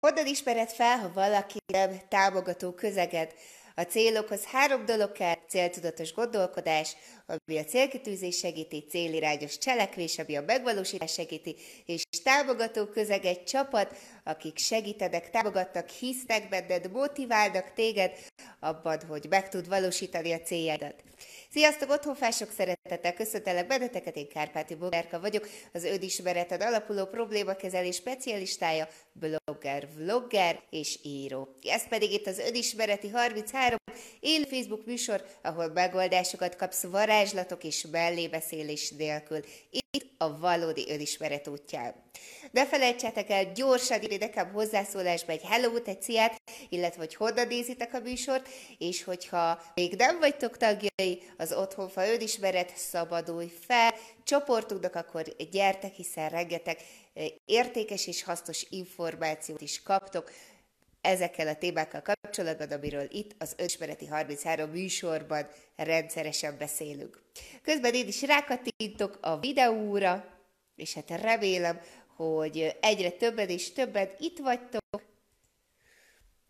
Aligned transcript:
Hogyan 0.00 0.26
ismered 0.26 0.68
fel, 0.70 0.98
ha 0.98 1.12
valaki 1.12 1.58
nem 1.72 2.00
támogató 2.08 2.72
közeged? 2.72 3.34
A 3.74 3.82
célokhoz 3.82 4.44
három 4.44 4.84
dolog 4.84 5.12
kell, 5.12 5.34
céltudatos 5.48 6.12
gondolkodás, 6.12 6.96
ami 7.26 7.58
a 7.58 7.64
célkitűzés 7.64 8.38
segíti, 8.38 8.84
célirányos 8.88 9.58
cselekvés, 9.58 10.18
ami 10.18 10.36
a 10.36 10.42
megvalósítás 10.46 11.12
segíti, 11.12 11.56
és 11.86 12.02
támogató 12.22 12.86
közeg 12.86 13.24
egy 13.24 13.44
csapat, 13.44 13.96
akik 14.24 14.58
segítenek, 14.58 15.30
támogatnak, 15.30 15.88
hisznek 15.88 16.48
benned, 16.48 16.90
motiválnak 16.90 17.72
téged 17.72 18.12
abban, 18.60 19.02
hogy 19.08 19.26
meg 19.28 19.48
tud 19.48 19.68
valósítani 19.68 20.32
a 20.32 20.40
céljádat. 20.40 20.94
Sziasztok, 21.50 21.90
otthonfások, 21.90 22.50
szeretettel 22.56 23.14
köszöntelek 23.14 23.66
benneteket, 23.66 24.16
én 24.16 24.28
Kárpáti 24.28 24.74
Bogárka 24.74 25.20
vagyok, 25.20 25.48
az 25.72 25.84
önismereted 25.84 26.62
alapuló 26.62 27.04
problémakezelés 27.06 27.96
specialistája, 27.96 28.88
blogger, 29.12 29.88
vlogger 29.96 30.60
és 30.70 30.98
író. 31.02 31.54
Ez 31.62 31.88
pedig 31.88 32.12
itt 32.12 32.26
az 32.26 32.38
Önismereti 32.38 33.08
33 33.08 33.76
élő 34.20 34.44
Facebook 34.44 34.86
műsor, 34.86 35.24
ahol 35.42 35.68
megoldásokat 35.68 36.56
kapsz 36.56 36.82
varázslatok 36.82 37.64
és 37.64 37.86
mellébeszélés 37.90 38.90
nélkül. 38.90 39.40
Itt 39.70 40.06
a 40.18 40.38
valódi 40.38 40.84
önismeret 40.88 41.48
útján. 41.48 41.94
Ne 42.50 42.66
felejtsetek 42.66 43.30
el 43.30 43.52
gyorsan 43.52 44.02
írni 44.02 44.16
nekem 44.16 44.52
hozzászólásba 44.52 45.32
egy 45.32 45.42
hello 45.42 45.76
egy 45.84 46.02
ciát, 46.02 46.36
illetve 46.68 47.00
hogy 47.00 47.14
honnan 47.14 47.46
nézitek 47.46 47.94
a 47.94 48.00
műsort, 48.00 48.47
és 48.78 49.04
hogyha 49.04 49.62
még 49.74 49.94
nem 49.94 50.18
vagytok 50.18 50.56
tagjai 50.56 51.22
az 51.36 51.52
Otthonfa 51.52 52.08
önismeret, 52.08 52.76
szabadulj 52.76 53.52
fel, 53.66 53.94
csoportunknak, 54.24 54.94
akkor 54.94 55.22
gyertek, 55.50 55.94
hiszen 55.94 56.28
rengeteg 56.28 56.78
eh, 57.14 57.26
értékes 57.44 58.06
és 58.06 58.22
hasznos 58.22 58.66
információt 58.70 59.60
is 59.60 59.82
kaptok, 59.82 60.30
ezekkel 61.00 61.48
a 61.48 61.54
témákkal 61.54 62.02
kapcsolatban, 62.02 62.70
amiről 62.70 63.06
itt 63.10 63.34
az 63.38 63.54
Önismereti 63.56 64.06
33 64.06 64.70
műsorban 64.70 65.46
rendszeresen 65.76 66.58
beszélünk. 66.58 67.22
Közben 67.62 67.94
én 67.94 68.06
is 68.06 68.22
rákattintok 68.22 69.18
a 69.20 69.38
videóra, 69.38 70.24
és 70.76 70.94
hát 70.94 71.10
remélem, 71.10 71.80
hogy 72.16 72.76
egyre 72.80 73.10
többen 73.10 73.48
és 73.48 73.72
többen 73.72 74.08
itt 74.18 74.38
vagytok, 74.38 75.02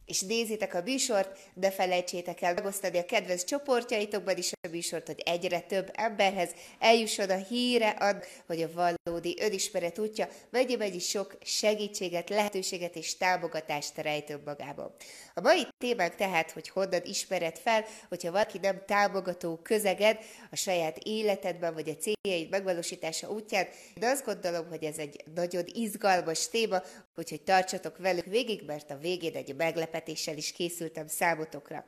és 0.09 0.21
nézitek 0.21 0.75
a 0.75 0.83
műsort, 0.83 1.39
de 1.55 1.71
felejtsétek 1.71 2.43
el 2.43 2.55
megosztani 2.55 2.99
a 2.99 3.05
kedvenc 3.05 3.45
csoportjaitokban 3.45 4.37
is 4.37 4.53
a 4.53 4.69
műsort, 4.71 5.07
hogy 5.07 5.23
egyre 5.25 5.61
több 5.61 5.91
emberhez 5.93 6.51
eljusson 6.79 7.31
a 7.31 7.37
híre 7.37 7.89
ad, 7.89 8.25
hogy 8.47 8.63
a 8.63 8.95
valódi 9.05 9.37
önismeret 9.41 9.99
útja 9.99 10.29
mennyi 10.51 10.99
sok 10.99 11.39
segítséget, 11.43 12.29
lehetőséget 12.29 12.97
és 12.97 13.17
támogatást 13.17 13.97
rejtő 13.97 14.41
magában. 14.45 14.95
A 15.35 15.41
mai 15.41 15.67
témánk 15.79 16.15
tehát, 16.15 16.51
hogy 16.51 16.69
honnan 16.69 17.01
ismered 17.05 17.59
fel, 17.59 17.85
hogyha 18.09 18.31
valaki 18.31 18.59
nem 18.59 18.83
támogató 18.87 19.57
közeged 19.63 20.19
a 20.51 20.57
saját 20.57 20.99
életedben, 21.03 21.75
vagy 21.75 21.89
a 21.89 21.97
céljaid 21.97 22.51
megvalósítása 22.51 23.31
útján. 23.31 23.67
De 23.95 24.07
azt 24.07 24.25
gondolom, 24.25 24.69
hogy 24.69 24.85
ez 24.85 24.99
egy 24.99 25.25
nagyon 25.35 25.65
izgalmas 25.67 26.49
téma, 26.49 26.83
úgyhogy 27.19 27.43
tartsatok 27.43 27.99
velük 27.99 28.25
végig, 28.25 28.63
mert 28.67 28.91
a 28.91 28.99
végén 28.99 29.35
egy 29.35 29.57
meglepetéssel 29.57 30.37
is 30.37 30.53
készültem 30.53 31.07
számotokra. 31.07 31.85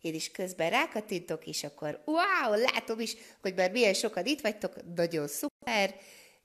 Én 0.00 0.14
is 0.14 0.30
közben 0.30 0.70
rákattintok, 0.70 1.46
és 1.46 1.64
akkor 1.64 2.02
wow, 2.04 2.60
látom 2.72 3.00
is, 3.00 3.16
hogy 3.40 3.54
már 3.54 3.70
milyen 3.70 3.94
sokan 3.94 4.26
itt 4.26 4.40
vagytok, 4.40 4.94
nagyon 4.94 5.28
szuper, 5.28 5.94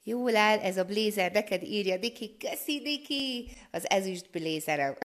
Jól 0.05 0.35
áll, 0.35 0.59
ez 0.59 0.77
a 0.77 0.83
blézer, 0.83 1.31
neked 1.31 1.63
írja 1.63 1.97
Diki, 1.97 2.37
köszi 2.37 2.79
Diki, 2.79 3.51
az 3.71 3.89
ezüst 3.89 4.29
blézerem. 4.31 4.97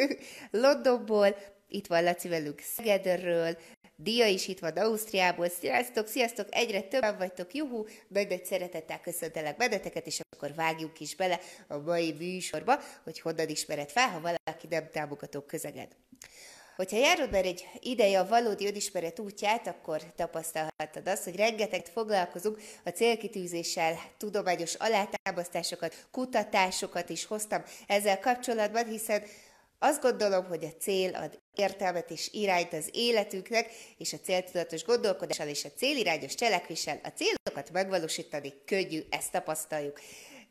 Londonból, 0.50 1.36
itt 1.68 1.86
van 1.86 2.02
Laci 2.02 2.28
velünk 2.28 2.60
Szegedről, 2.60 3.56
Dia 3.98 4.26
is 4.26 4.48
itt 4.48 4.58
van 4.58 4.76
Ausztriából. 4.76 5.48
Sziasztok, 5.48 6.06
sziasztok, 6.06 6.46
egyre 6.50 6.80
többen 6.80 7.18
vagytok, 7.18 7.54
juhu, 7.54 7.84
nagy 8.08 8.28
nagy 8.28 8.44
szeretettel 8.44 9.00
köszöntelek 9.00 9.56
benneteket, 9.56 10.06
és 10.06 10.20
akkor 10.30 10.54
vágjuk 10.54 11.00
is 11.00 11.14
bele 11.14 11.40
a 11.68 11.78
mai 11.78 12.12
műsorba, 12.12 12.80
hogy 13.04 13.20
honnan 13.20 13.48
ismered 13.48 13.90
fel, 13.90 14.08
ha 14.08 14.20
valaki 14.20 14.66
nem 14.70 14.88
támogató 14.92 15.40
közeged. 15.40 15.88
Hogyha 16.76 16.96
járod 16.96 17.30
már 17.30 17.44
egy 17.44 17.68
ideje 17.80 18.18
a 18.18 18.28
valódi 18.28 18.66
önismeret 18.66 19.18
útját, 19.18 19.66
akkor 19.66 20.02
tapasztalhattad 20.16 21.08
azt, 21.08 21.24
hogy 21.24 21.36
rengeteget 21.36 21.88
foglalkozunk 21.88 22.60
a 22.84 22.88
célkitűzéssel, 22.90 23.98
tudományos 24.16 24.74
alátámasztásokat, 24.74 26.06
kutatásokat 26.10 27.08
is 27.08 27.24
hoztam 27.24 27.62
ezzel 27.86 28.20
kapcsolatban, 28.20 28.84
hiszen 28.84 29.22
azt 29.78 30.02
gondolom, 30.02 30.44
hogy 30.44 30.64
a 30.64 30.80
cél 30.80 31.14
ad 31.14 31.40
értelmet 31.54 32.10
és 32.10 32.28
irányt 32.32 32.72
az 32.72 32.88
életünknek, 32.92 33.70
és 33.98 34.12
a 34.12 34.20
céltudatos 34.22 34.84
gondolkodással 34.84 35.48
és 35.48 35.64
a 35.64 35.72
célirányos 35.76 36.34
cselekvéssel 36.34 37.00
a 37.02 37.08
célokat 37.08 37.70
megvalósítani 37.72 38.52
könnyű, 38.64 39.00
ezt 39.10 39.32
tapasztaljuk. 39.32 40.00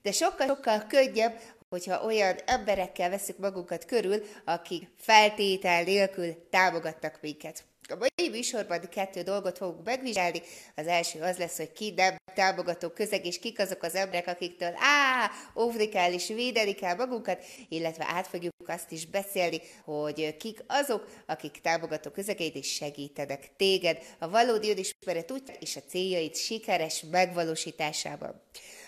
De 0.01 0.11
sokkal-sokkal 0.11 0.85
könnyebb, 0.87 1.39
hogyha 1.75 2.05
olyan 2.05 2.35
emberekkel 2.45 3.09
veszük 3.09 3.37
magunkat 3.37 3.85
körül, 3.85 4.23
akik 4.45 4.87
feltétel 4.97 5.83
nélkül 5.83 6.47
támogatnak 6.49 7.17
minket. 7.21 7.63
A 7.87 7.95
mai 7.95 8.29
műsorban 8.29 8.79
kettő 8.89 9.21
dolgot 9.21 9.57
fogunk 9.57 9.85
megvizsgálni. 9.85 10.41
Az 10.75 10.87
első 10.87 11.21
az 11.21 11.37
lesz, 11.37 11.57
hogy 11.57 11.71
ki 11.71 11.93
nem 11.95 12.15
támogató 12.33 12.89
közeg, 12.89 13.25
és 13.25 13.39
kik 13.39 13.59
azok 13.59 13.83
az 13.83 13.95
emberek, 13.95 14.27
akiktől 14.27 14.73
á, 14.75 15.31
óvni 15.55 15.89
kell 15.89 16.13
és 16.13 16.27
védeni 16.27 16.73
kell 16.73 16.95
magunkat, 16.95 17.43
illetve 17.69 18.05
át 18.07 18.27
fogjuk 18.27 18.53
azt 18.65 18.91
is 18.91 19.05
beszélni, 19.05 19.61
hogy 19.83 20.37
kik 20.37 20.63
azok, 20.67 21.07
akik 21.25 21.61
támogató 21.61 22.09
közegeit 22.09 22.55
és 22.55 22.73
segítenek 22.73 23.55
téged 23.57 23.97
a 24.19 24.29
valódi 24.29 24.69
önismeret 24.69 25.31
úgy 25.31 25.43
és 25.59 25.75
a 25.75 25.81
céljait 25.87 26.35
sikeres 26.35 27.03
megvalósításában. 27.11 28.41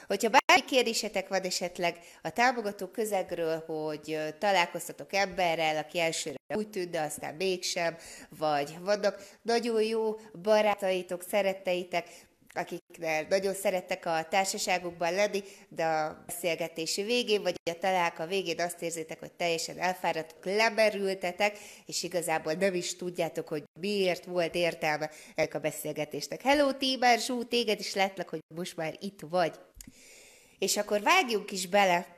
Hogyha 0.07 0.29
bármi 0.29 0.65
kérdésetek 0.65 1.27
van 1.27 1.41
esetleg 1.41 1.99
a 2.21 2.29
támogató 2.29 2.87
közegről, 2.87 3.63
hogy 3.65 4.19
találkoztatok 4.39 5.13
emberrel, 5.13 5.77
aki 5.77 5.99
elsőre 5.99 6.37
úgy 6.55 6.69
tűnt, 6.69 6.89
de 6.89 7.01
aztán 7.01 7.35
mégsem, 7.35 7.97
vagy 8.37 8.77
vannak 8.79 9.27
nagyon 9.41 9.81
jó 9.81 10.19
barátaitok, 10.41 11.23
szeretteitek, 11.29 12.07
akiknél 12.53 13.25
nagyon 13.29 13.53
szerettek 13.53 14.05
a 14.05 14.25
társaságukban 14.29 15.13
lenni, 15.13 15.43
de 15.69 15.85
a 15.85 16.23
beszélgetési 16.25 17.03
végén, 17.03 17.41
vagy 17.41 17.55
a 17.63 17.77
találka 17.79 18.25
végén 18.25 18.61
azt 18.61 18.81
érzitek, 18.81 19.19
hogy 19.19 19.31
teljesen 19.31 19.79
elfáradtok, 19.79 20.45
leberültetek, 20.45 21.57
és 21.85 22.03
igazából 22.03 22.53
nem 22.53 22.73
is 22.73 22.95
tudjátok, 22.95 23.47
hogy 23.47 23.63
miért 23.79 24.25
volt 24.25 24.55
értelme 24.55 25.09
ennek 25.35 25.53
a 25.53 25.59
beszélgetésnek. 25.59 26.41
Hello, 26.41 26.73
Tíber 26.73 27.19
Zsú, 27.19 27.43
téged 27.43 27.79
is 27.79 27.93
látlak, 27.93 28.29
hogy 28.29 28.41
most 28.55 28.75
már 28.75 28.95
itt 28.99 29.19
vagy. 29.29 29.59
És 30.59 30.77
akkor 30.77 31.01
vágjunk 31.01 31.51
is 31.51 31.67
bele 31.67 32.17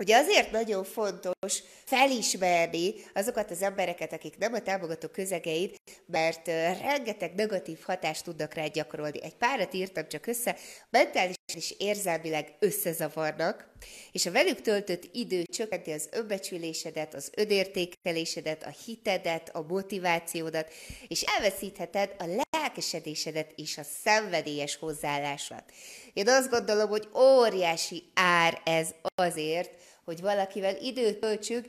Ugye 0.00 0.16
azért 0.16 0.50
nagyon 0.50 0.84
fontos 0.84 1.62
felismerni 1.84 2.94
azokat 3.14 3.50
az 3.50 3.62
embereket, 3.62 4.12
akik 4.12 4.38
nem 4.38 4.52
a 4.52 4.60
támogató 4.62 5.08
közegeid, 5.08 5.74
mert 6.06 6.46
rengeteg 6.80 7.34
negatív 7.34 7.80
hatást 7.82 8.24
tudnak 8.24 8.54
rá 8.54 8.66
gyakorolni. 8.66 9.22
Egy 9.22 9.36
párat 9.36 9.74
írtam 9.74 10.08
csak 10.08 10.26
össze, 10.26 10.56
mentális 10.90 11.34
és 11.54 11.74
érzelmileg 11.78 12.54
összezavarnak, 12.58 13.68
és 14.12 14.26
a 14.26 14.30
velük 14.30 14.60
töltött 14.60 15.08
idő 15.12 15.42
csökkenti 15.42 15.90
az 15.90 16.08
önbecsülésedet, 16.12 17.14
az 17.14 17.30
önértékelésedet, 17.36 18.62
a 18.62 18.74
hitedet, 18.84 19.50
a 19.52 19.64
motivációdat, 19.68 20.72
és 21.08 21.22
elveszítheted 21.22 22.14
a 22.18 22.42
lelkesedésedet 22.52 23.52
és 23.56 23.78
a 23.78 23.82
szenvedélyes 24.02 24.76
hozzáállásodat. 24.76 25.72
Én 26.12 26.28
azt 26.28 26.50
gondolom, 26.50 26.88
hogy 26.88 27.08
óriási 27.14 28.02
ár 28.14 28.60
ez 28.64 28.88
azért, 29.14 29.70
hogy 30.04 30.20
valakivel 30.20 30.76
időt 30.76 31.18
töltsük, 31.18 31.66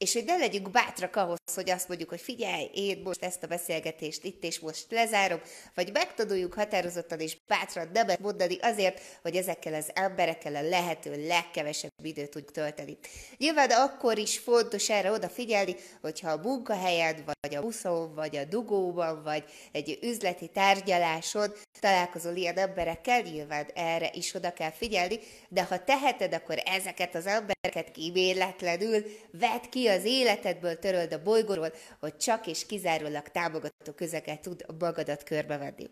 és 0.00 0.12
hogy 0.12 0.24
ne 0.24 0.36
legyünk 0.36 0.70
bátrak 0.70 1.16
ahhoz, 1.16 1.38
hogy 1.54 1.70
azt 1.70 1.88
mondjuk, 1.88 2.08
hogy 2.08 2.20
figyelj, 2.20 2.70
én 2.74 3.00
most 3.04 3.22
ezt 3.22 3.42
a 3.42 3.46
beszélgetést 3.46 4.24
itt 4.24 4.44
és 4.44 4.58
most 4.58 4.86
lezárom, 4.90 5.40
vagy 5.74 5.92
megtanuljuk 5.92 6.54
határozottan 6.54 7.20
és 7.20 7.36
bátran 7.46 7.90
nemet 7.92 8.20
mondani 8.20 8.58
azért, 8.60 9.00
hogy 9.22 9.36
ezekkel 9.36 9.74
az 9.74 9.90
emberekkel 9.94 10.56
a 10.56 10.68
lehető 10.68 11.26
legkevesebb 11.26 11.89
időt 12.04 12.30
tudjuk 12.30 12.50
tölteni. 12.50 12.98
Nyilván 13.36 13.70
akkor 13.70 14.18
is 14.18 14.38
fontos 14.38 14.90
erre 14.90 15.10
odafigyelni, 15.10 15.76
hogyha 16.00 16.30
a 16.30 16.40
munkahelyen, 16.42 17.24
vagy 17.24 17.54
a 17.54 17.60
buszon, 17.60 18.14
vagy 18.14 18.36
a 18.36 18.44
dugóban, 18.44 19.22
vagy 19.22 19.44
egy 19.72 19.98
üzleti 20.02 20.48
tárgyaláson 20.48 21.52
találkozol 21.80 22.36
ilyen 22.36 22.56
emberekkel, 22.56 23.20
nyilván 23.20 23.66
erre 23.74 24.10
is 24.12 24.34
oda 24.34 24.52
kell 24.52 24.70
figyelni, 24.70 25.18
de 25.48 25.64
ha 25.64 25.84
teheted, 25.84 26.34
akkor 26.34 26.62
ezeket 26.64 27.14
az 27.14 27.26
embereket 27.26 27.90
kíméletlenül 27.92 29.04
vedd 29.30 29.68
ki 29.70 29.86
az 29.86 30.04
életedből, 30.04 30.78
töröld 30.78 31.12
a 31.12 31.22
bolygóról, 31.22 31.72
hogy 32.00 32.16
csak 32.16 32.46
és 32.46 32.66
kizárólag 32.66 33.28
támogató 33.28 33.92
közeget 33.92 34.40
tud 34.40 34.64
magadat 34.78 35.22
körbevenni. 35.22 35.90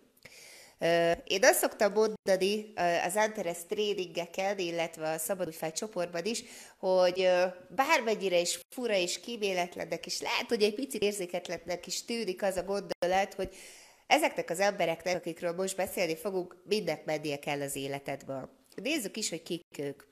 Én 1.25 1.45
azt 1.45 1.59
szoktam 1.59 1.93
mondani 1.93 2.73
az 3.05 3.17
Antares 3.17 3.59
tréningeken, 3.69 4.59
illetve 4.59 5.11
a 5.11 5.19
Szabadújfáj 5.19 5.73
csoportban 5.73 6.25
is, 6.25 6.43
hogy 6.79 7.29
bármennyire 7.69 8.41
is 8.41 8.61
fura 8.75 8.95
és 8.95 9.21
kíméletlennek 9.21 10.07
is, 10.07 10.21
lehet, 10.21 10.49
hogy 10.49 10.63
egy 10.63 10.75
picit 10.75 11.03
érzéketlennek 11.03 11.87
is 11.87 12.05
tűnik 12.05 12.43
az 12.43 12.57
a 12.57 12.63
gondolat, 12.63 13.35
hogy 13.35 13.55
ezeknek 14.07 14.51
az 14.51 14.61
embereknek, 14.61 15.17
akikről 15.17 15.53
most 15.53 15.77
beszélni 15.77 16.17
fogunk, 16.17 16.57
mindent 16.65 17.05
mennie 17.05 17.39
kell 17.39 17.61
az 17.61 17.77
életedből. 17.77 18.51
Nézzük 18.83 19.17
is, 19.17 19.29
hogy 19.29 19.43
kik 19.43 19.65
ők. 19.79 20.03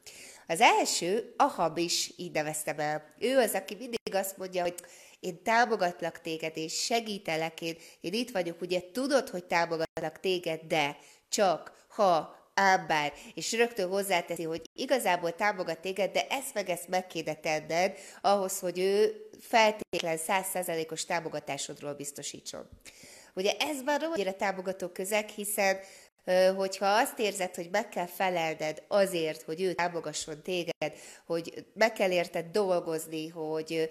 Az 0.46 0.60
első, 0.60 1.34
Ahab 1.36 1.78
is 1.78 2.12
így 2.16 2.32
neveztem 2.32 2.78
el. 2.78 3.14
Ő 3.18 3.38
az, 3.38 3.52
aki 3.52 3.74
mindig 3.74 4.14
azt 4.14 4.36
mondja, 4.36 4.62
hogy 4.62 4.74
én 5.20 5.42
támogatlak 5.42 6.20
téged, 6.20 6.56
és 6.56 6.84
segítelek, 6.84 7.60
én, 7.60 7.76
én 8.00 8.12
itt 8.12 8.30
vagyok, 8.30 8.60
ugye 8.60 8.80
tudod, 8.92 9.28
hogy 9.28 9.44
támogatlak 9.44 10.20
téged, 10.20 10.60
de 10.60 10.96
csak 11.28 11.84
ha 11.88 12.36
ámbár, 12.54 13.12
és 13.34 13.52
rögtön 13.52 13.88
hozzáteszi, 13.88 14.42
hogy 14.42 14.62
igazából 14.74 15.34
támogat 15.34 15.78
téged, 15.78 16.12
de 16.12 16.26
ezt 16.26 16.54
meg 16.54 16.68
ezt 16.68 16.88
meg 16.88 17.06
kéne 17.06 17.34
tenned 17.34 17.98
ahhoz, 18.20 18.58
hogy 18.58 18.78
ő 18.78 19.26
feltétlen 19.40 20.16
százszázalékos 20.16 21.04
támogatásodról 21.04 21.94
biztosítson. 21.94 22.68
Ugye 23.34 23.52
ez 23.58 23.82
már 23.82 24.02
annyira 24.02 24.32
támogató 24.32 24.88
közeg, 24.88 25.28
hiszen 25.28 25.78
hogyha 26.56 26.86
azt 26.86 27.18
érzed, 27.18 27.54
hogy 27.54 27.68
meg 27.70 27.88
kell 27.88 28.06
felelned 28.06 28.82
azért, 28.88 29.42
hogy 29.42 29.62
ő 29.62 29.72
támogasson 29.72 30.42
téged, 30.42 30.94
hogy 31.26 31.66
meg 31.74 31.92
kell 31.92 32.10
érted 32.10 32.46
dolgozni, 32.46 33.28
hogy 33.28 33.88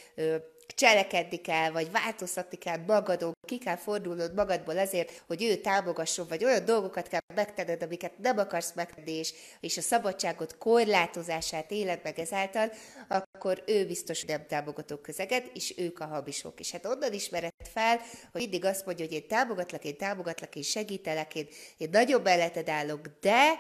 cselekedni 0.68 1.38
kell, 1.38 1.72
vagy 1.72 1.92
változtatni 1.92 2.58
kell 2.58 2.78
magadon, 2.88 3.34
ki 3.48 3.58
kell 3.58 3.76
fordulnod 3.76 4.34
magadból 4.34 4.78
azért, 4.78 5.24
hogy 5.28 5.44
ő 5.44 5.56
támogasson, 5.56 6.28
vagy 6.28 6.44
olyan 6.44 6.66
dolgokat 6.66 7.08
kell 7.08 7.20
megtenned, 7.36 7.84
amiket 7.84 8.18
nem 8.18 8.38
akarsz 8.38 8.74
megtenni, 8.76 9.12
és, 9.12 9.34
és 9.60 9.78
a 9.78 9.82
szabadságot 9.82 10.58
korlátozását 10.58 11.72
éled 11.72 12.00
meg 12.04 12.20
ezáltal, 12.20 12.72
akkor 13.08 13.64
ő 13.66 13.86
biztos, 13.86 14.24
nem 14.24 14.46
támogató 14.48 14.96
közeget, 14.98 15.50
és 15.54 15.74
ők 15.78 16.00
a 16.00 16.06
habisok. 16.06 16.60
És 16.60 16.72
hát 16.72 16.86
onnan 16.86 17.14
ismered 17.14 17.52
fel, 17.74 18.00
hogy 18.32 18.42
mindig 18.42 18.66
azt 18.66 18.86
mondja, 18.86 19.06
hogy 19.06 19.14
én 19.14 19.28
támogatlak, 19.28 19.84
én 19.84 19.98
támogatlak, 19.98 20.56
én 20.56 20.64
segítelek, 20.64 21.36
én, 21.36 21.48
én 21.78 21.90
nagyobb 21.92 22.24
melletted 22.24 22.70
állok, 22.70 23.08
de 23.22 23.54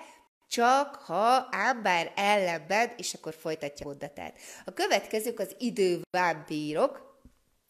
csak 0.47 0.95
ha 0.95 1.47
ám 1.51 1.81
bár 1.81 2.11
ellenben, 2.15 2.91
és 2.97 3.13
akkor 3.13 3.33
folytatja 3.33 3.85
mondatát. 3.85 4.37
A 4.65 4.71
következők 4.71 5.39
az 5.39 5.55
idővámpírok, 5.57 7.14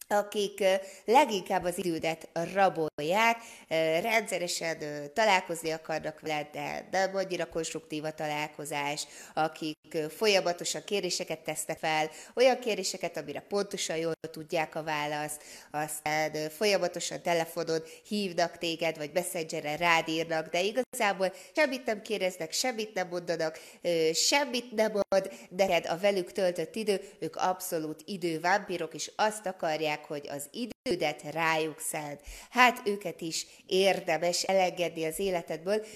akik 0.08 0.64
leginkább 1.04 1.64
az 1.64 1.78
idődet 1.78 2.28
rabolják, 2.52 3.36
rendszeresen 4.02 4.76
találkozni 5.14 5.70
akarnak 5.70 6.20
veled, 6.20 6.46
de 6.52 6.88
nem 6.90 7.16
annyira 7.16 7.48
konstruktív 7.48 8.04
a 8.04 8.10
találkozás, 8.10 9.06
akik 9.34 9.98
folyamatosan 10.16 10.82
kéréseket 10.84 11.38
tesznek 11.38 11.78
fel, 11.78 12.10
olyan 12.34 12.58
kéréseket, 12.58 13.16
amire 13.16 13.40
pontosan 13.40 13.96
jól 13.96 14.14
tudják 14.30 14.74
a 14.74 14.82
választ, 14.82 15.42
aztán 15.70 16.50
folyamatosan 16.50 17.22
telefonon 17.22 17.82
hívnak 18.08 18.58
téged, 18.58 18.96
vagy 18.96 19.10
messengeren 19.14 19.76
rád 19.76 20.08
írnak, 20.08 20.48
de 20.48 20.62
igazából 20.62 21.32
semmit 21.56 21.84
nem 21.84 22.02
kérdeznek, 22.02 22.52
semmit 22.52 22.94
nem 22.94 23.08
mondanak, 23.08 23.58
semmit 24.12 24.72
nem 24.72 24.92
ad 25.08 25.32
neked 25.48 25.86
a 25.86 25.98
velük 25.98 26.32
töltött 26.32 26.74
idő, 26.74 27.00
ők 27.18 27.36
abszolút 27.36 28.02
idővámpírok, 28.04 28.94
és 28.94 29.10
azt 29.16 29.46
akarják, 29.46 29.95
mondják, 29.96 30.04
hogy 30.04 30.28
az 30.28 30.68
idődet 30.84 31.22
rájuk 31.22 31.80
szánt. 31.80 32.20
Hát 32.50 32.88
őket 32.88 33.20
is 33.20 33.46
érdemes 33.66 34.42
elengedni 34.42 35.04
az 35.04 35.18
életedből, 35.18 35.86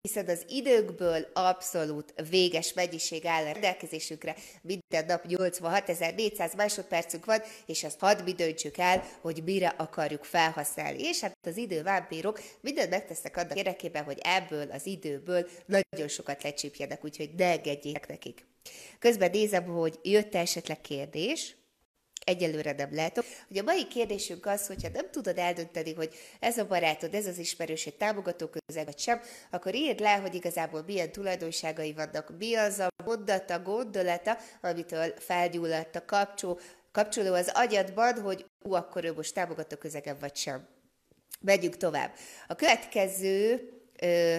hiszen 0.00 0.28
az 0.28 0.44
időkből 0.48 1.26
abszolút 1.32 2.14
véges 2.30 2.72
mennyiség 2.72 3.26
áll 3.26 3.44
a 3.44 3.52
rendelkezésükre. 3.52 4.36
Minden 4.62 5.04
nap 5.04 5.24
86.400 5.28 6.56
másodpercünk 6.56 7.24
van, 7.24 7.40
és 7.66 7.84
azt 7.84 8.00
hadd 8.00 8.22
mi 8.22 8.32
döntsük 8.32 8.78
el, 8.78 9.04
hogy 9.20 9.42
mire 9.44 9.68
akarjuk 9.68 10.24
felhasználni. 10.24 11.02
És 11.02 11.20
hát 11.20 11.36
az 11.46 11.56
idővámpírok 11.56 12.40
mindent 12.60 12.90
megtesznek 12.90 13.36
annak 13.36 13.56
érdekében, 13.56 14.04
hogy 14.04 14.18
ebből 14.22 14.70
az 14.70 14.86
időből 14.86 15.48
nagyon 15.66 16.08
sokat 16.08 16.42
lecsípjenek, 16.42 17.04
úgyhogy 17.04 17.30
ne 17.36 17.50
engedjék 17.50 18.06
nekik. 18.06 18.46
Közben 18.98 19.30
nézem, 19.30 19.64
hogy 19.64 19.98
jött 20.02 20.34
esetleg 20.34 20.80
kérdés, 20.80 21.56
Egyelőre 22.24 22.72
nem 22.72 22.94
látok. 22.94 23.24
Hogy 23.48 23.58
a 23.58 23.62
mai 23.62 23.86
kérdésünk 23.86 24.46
az, 24.46 24.66
hogyha 24.66 24.88
nem 24.92 25.10
tudod 25.10 25.38
eldönteni, 25.38 25.94
hogy 25.94 26.14
ez 26.40 26.58
a 26.58 26.66
barátod, 26.66 27.14
ez 27.14 27.26
az 27.26 27.38
ismerős, 27.38 27.86
egy 27.86 27.96
támogató 27.96 28.46
közeg, 28.46 28.84
vagy 28.84 28.98
sem, 28.98 29.20
akkor 29.50 29.74
írd 29.74 30.00
le, 30.00 30.14
hogy 30.14 30.34
igazából 30.34 30.82
milyen 30.86 31.12
tulajdonságai 31.12 31.92
vannak, 31.92 32.32
mi 32.38 32.54
az 32.54 32.78
a 32.78 32.88
mondata, 33.04 33.62
gondolata, 33.62 34.38
amitől 34.60 35.14
felgyulladt 35.18 35.96
a 35.96 36.04
kapcsó, 36.04 36.58
kapcsoló 36.92 37.34
az 37.34 37.50
agyadban, 37.54 38.20
hogy 38.20 38.46
ú, 38.62 38.72
akkor 38.72 39.04
ő 39.04 39.12
most 39.12 39.34
támogató 39.34 39.76
közegen, 39.76 40.16
vagy 40.20 40.36
sem. 40.36 40.68
Megyünk 41.40 41.76
tovább. 41.76 42.14
A 42.46 42.54
következő 42.54 43.68
ö, 44.00 44.38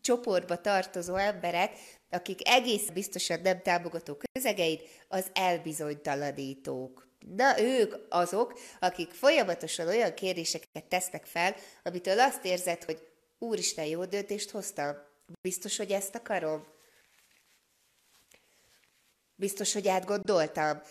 csoportba 0.00 0.60
tartozó 0.60 1.14
emberek 1.14 1.70
akik 2.10 2.48
egész 2.48 2.88
biztosan 2.88 3.40
nem 3.40 3.62
támogató 3.62 4.18
közegeid, 4.32 4.80
az 5.08 5.26
elbizonytalanítók. 5.32 7.08
Na, 7.36 7.60
ők 7.60 7.94
azok, 8.08 8.60
akik 8.80 9.10
folyamatosan 9.10 9.88
olyan 9.88 10.14
kérdéseket 10.14 10.84
tesznek 10.88 11.24
fel, 11.26 11.56
amitől 11.82 12.20
azt 12.20 12.44
érzed, 12.44 12.84
hogy 12.84 13.08
úristen, 13.38 13.84
jó 13.84 14.04
döntést 14.04 14.50
hoztam. 14.50 14.96
Biztos, 15.40 15.76
hogy 15.76 15.90
ezt 15.90 16.14
akarom? 16.14 16.66
Biztos, 19.34 19.72
hogy 19.72 19.88
átgondoltam? 19.88 20.82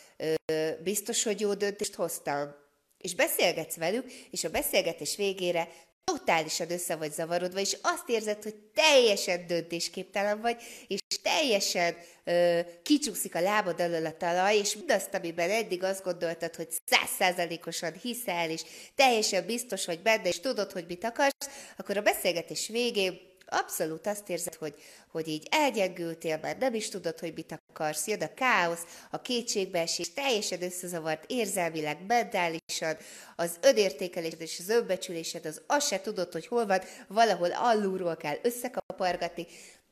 Biztos, 0.83 1.23
hogy 1.23 1.39
jó 1.39 1.53
döntést 1.53 1.95
hoztam? 1.95 2.55
És 2.97 3.15
beszélgetsz 3.15 3.75
velük, 3.75 4.11
és 4.31 4.43
a 4.43 4.49
beszélgetés 4.49 5.15
végére 5.15 5.67
totálisan 6.11 6.71
össze 6.71 6.95
vagy 6.95 7.11
zavarodva, 7.11 7.59
és 7.59 7.77
azt 7.81 8.09
érzed, 8.09 8.43
hogy 8.43 8.55
teljesen 8.73 9.47
döntésképtelen 9.47 10.41
vagy, 10.41 10.57
és 10.87 10.99
teljesen 11.21 11.95
ö, 12.23 12.59
kicsúszik 12.83 13.35
a 13.35 13.41
lábad 13.41 13.81
alól 13.81 14.05
a 14.05 14.17
talaj, 14.17 14.57
és 14.57 14.75
mindazt, 14.75 15.13
amiben 15.13 15.49
eddig 15.49 15.83
azt 15.83 16.03
gondoltad, 16.03 16.55
hogy 16.55 16.67
százszázalékosan 16.85 17.93
hiszel, 18.01 18.49
és 18.49 18.61
teljesen 18.95 19.45
biztos 19.45 19.85
vagy 19.85 19.99
benne, 19.99 20.27
és 20.27 20.39
tudod, 20.39 20.71
hogy 20.71 20.85
mit 20.87 21.03
akarsz, 21.03 21.49
akkor 21.77 21.97
a 21.97 22.01
beszélgetés 22.01 22.67
végén 22.67 23.19
abszolút 23.49 24.07
azt 24.07 24.29
érzed, 24.29 24.55
hogy, 24.55 24.75
hogy 25.11 25.27
így 25.27 25.47
elgyengültél, 25.51 26.39
mert 26.41 26.59
nem 26.59 26.73
is 26.73 26.89
tudod, 26.89 27.19
hogy 27.19 27.33
mit 27.35 27.59
akarsz, 27.69 28.07
jön 28.07 28.21
a 28.21 28.33
káosz, 28.33 28.83
a 29.11 29.21
kétségbeesés, 29.21 30.13
teljesen 30.13 30.63
összezavart 30.63 31.23
érzelmileg, 31.27 31.97
mentálisan, 32.07 32.97
az 33.35 33.57
önértékelésed 33.61 34.41
és 34.41 34.59
az 34.59 34.69
önbecsülésed, 34.69 35.45
az 35.45 35.61
azt 35.67 35.87
se 35.87 36.01
tudod, 36.01 36.31
hogy 36.31 36.47
hol 36.47 36.65
van, 36.65 36.81
valahol 37.07 37.51
alulról 37.51 38.17
kell 38.17 38.37
összekapargatni, 38.41 39.47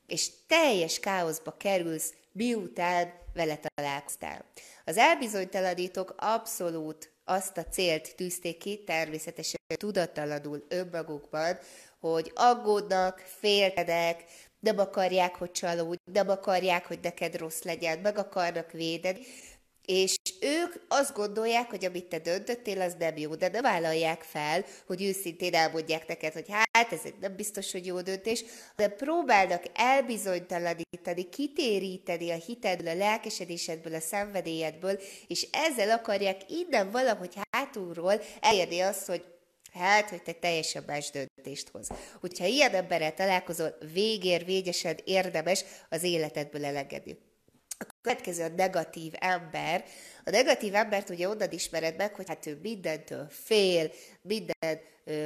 és 0.06 0.30
teljes 0.46 1.00
káoszba 1.00 1.56
kerülsz, 1.56 2.12
miután 2.32 3.12
vele 3.34 3.58
találkoztál. 3.74 4.44
Az 4.84 4.96
elbizonytalanítók 4.96 6.14
abszolút 6.16 7.10
azt 7.24 7.56
a 7.56 7.64
célt 7.64 8.14
tűzték 8.16 8.58
ki, 8.58 8.82
természetesen 8.84 9.60
tudattalanul 9.74 10.66
önmagukban, 10.68 11.58
hogy 12.00 12.32
aggódnak, 12.34 13.18
féltedek, 13.38 14.24
nem 14.60 14.78
akarják, 14.78 15.34
hogy 15.34 15.50
csalódj, 15.50 15.98
nem 16.12 16.28
akarják, 16.28 16.86
hogy 16.86 16.98
neked 17.02 17.36
rossz 17.36 17.62
legyen, 17.62 17.98
meg 17.98 18.18
akarnak 18.18 18.72
védeni, 18.72 19.20
és 19.86 20.16
ők 20.40 20.74
azt 20.88 21.14
gondolják, 21.14 21.70
hogy 21.70 21.84
amit 21.84 22.04
te 22.04 22.18
döntöttél, 22.18 22.80
az 22.80 22.96
nem 22.98 23.16
jó, 23.16 23.34
de 23.34 23.48
nem 23.48 23.62
vállalják 23.62 24.22
fel, 24.22 24.64
hogy 24.86 25.02
őszintén 25.02 25.54
elmondják 25.54 26.06
neked, 26.06 26.32
hogy 26.32 26.46
hát 26.48 26.92
ez 26.92 27.00
egy 27.04 27.14
nem 27.20 27.36
biztos, 27.36 27.72
hogy 27.72 27.86
jó 27.86 28.00
döntés, 28.00 28.44
de 28.76 28.88
próbálnak 28.88 29.62
elbizonytalanítani, 29.74 31.28
kitéríteni 31.30 32.30
a 32.30 32.34
hitedből, 32.46 32.88
a 32.88 32.94
lelkesedésedből, 32.94 33.94
a 33.94 34.00
szenvedélyedből, 34.00 35.00
és 35.26 35.46
ezzel 35.52 35.90
akarják 35.90 36.50
innen 36.50 36.90
valahogy 36.90 37.34
hátulról 37.50 38.20
elérni 38.40 38.80
azt, 38.80 39.06
hogy 39.06 39.24
hát, 39.72 40.08
hogy 40.08 40.22
te 40.22 40.32
teljesen 40.32 40.84
más 40.86 41.10
döntést 41.46 41.68
hoz. 41.68 41.88
Hogyha 42.20 42.44
ilyen 42.44 42.74
emberrel 42.74 43.14
találkozol, 43.14 43.76
végér, 43.92 44.44
végesen 44.44 44.96
érdemes 45.04 45.64
az 45.88 46.02
életedből 46.02 46.64
elegedni. 46.64 47.18
A 47.78 47.86
következő 48.00 48.44
a 48.44 48.48
negatív 48.48 49.12
ember. 49.16 49.84
A 50.28 50.30
negatív 50.30 50.74
embert 50.74 51.10
ugye 51.10 51.28
onnan 51.28 51.50
ismered 51.50 51.96
meg, 51.96 52.14
hogy 52.14 52.28
hát 52.28 52.46
ő 52.46 52.58
mindentől 52.62 53.28
fél, 53.30 53.90
minden 54.22 54.80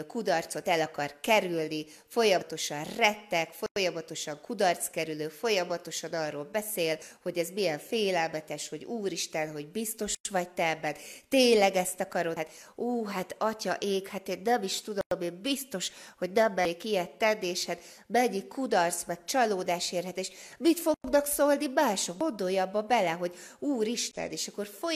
kudarcot 0.07 0.69
el 0.69 0.81
akar 0.81 1.15
kerülni, 1.21 1.87
folyamatosan 2.07 2.85
rettek, 2.97 3.53
folyamatosan 3.53 4.41
kudarckerülő, 4.41 5.29
folyamatosan 5.29 6.13
arról 6.13 6.49
beszél, 6.53 6.99
hogy 7.23 7.39
ez 7.39 7.51
milyen 7.51 7.79
félelmetes, 7.79 8.69
hogy 8.69 8.85
úristen, 8.85 9.53
hogy 9.53 9.67
biztos 9.69 10.15
vagy 10.31 10.49
te 10.49 10.69
ebben, 10.69 10.97
tényleg 11.29 11.77
ezt 11.77 12.01
akarod, 12.01 12.37
hát 12.37 12.51
ú, 12.75 13.05
hát 13.05 13.35
atya 13.39 13.77
ég, 13.79 14.09
hát 14.09 14.29
én 14.29 14.41
nem 14.45 14.63
is 14.63 14.81
tudom, 14.81 15.21
én 15.21 15.41
biztos, 15.43 15.91
hogy 16.19 16.33
nem 16.33 16.53
megyek 16.53 16.85
ilyet 16.85 17.11
tenni, 17.11 17.47
és 17.47 17.65
hát 17.65 17.83
mennyi 18.07 18.47
kudarc, 18.47 19.05
meg 19.05 19.25
csalódás 19.25 19.93
érhet, 19.93 20.19
és 20.19 20.31
mit 20.59 20.81
fognak 20.81 21.27
szólni 21.27 21.67
mások? 21.67 22.19
Gondolj 22.19 22.59
abba 22.59 22.83
bele, 22.83 23.11
hogy 23.11 23.37
úristen, 23.59 24.31
és 24.31 24.49
akkor 24.49 24.67
folyamatosan 24.67 24.90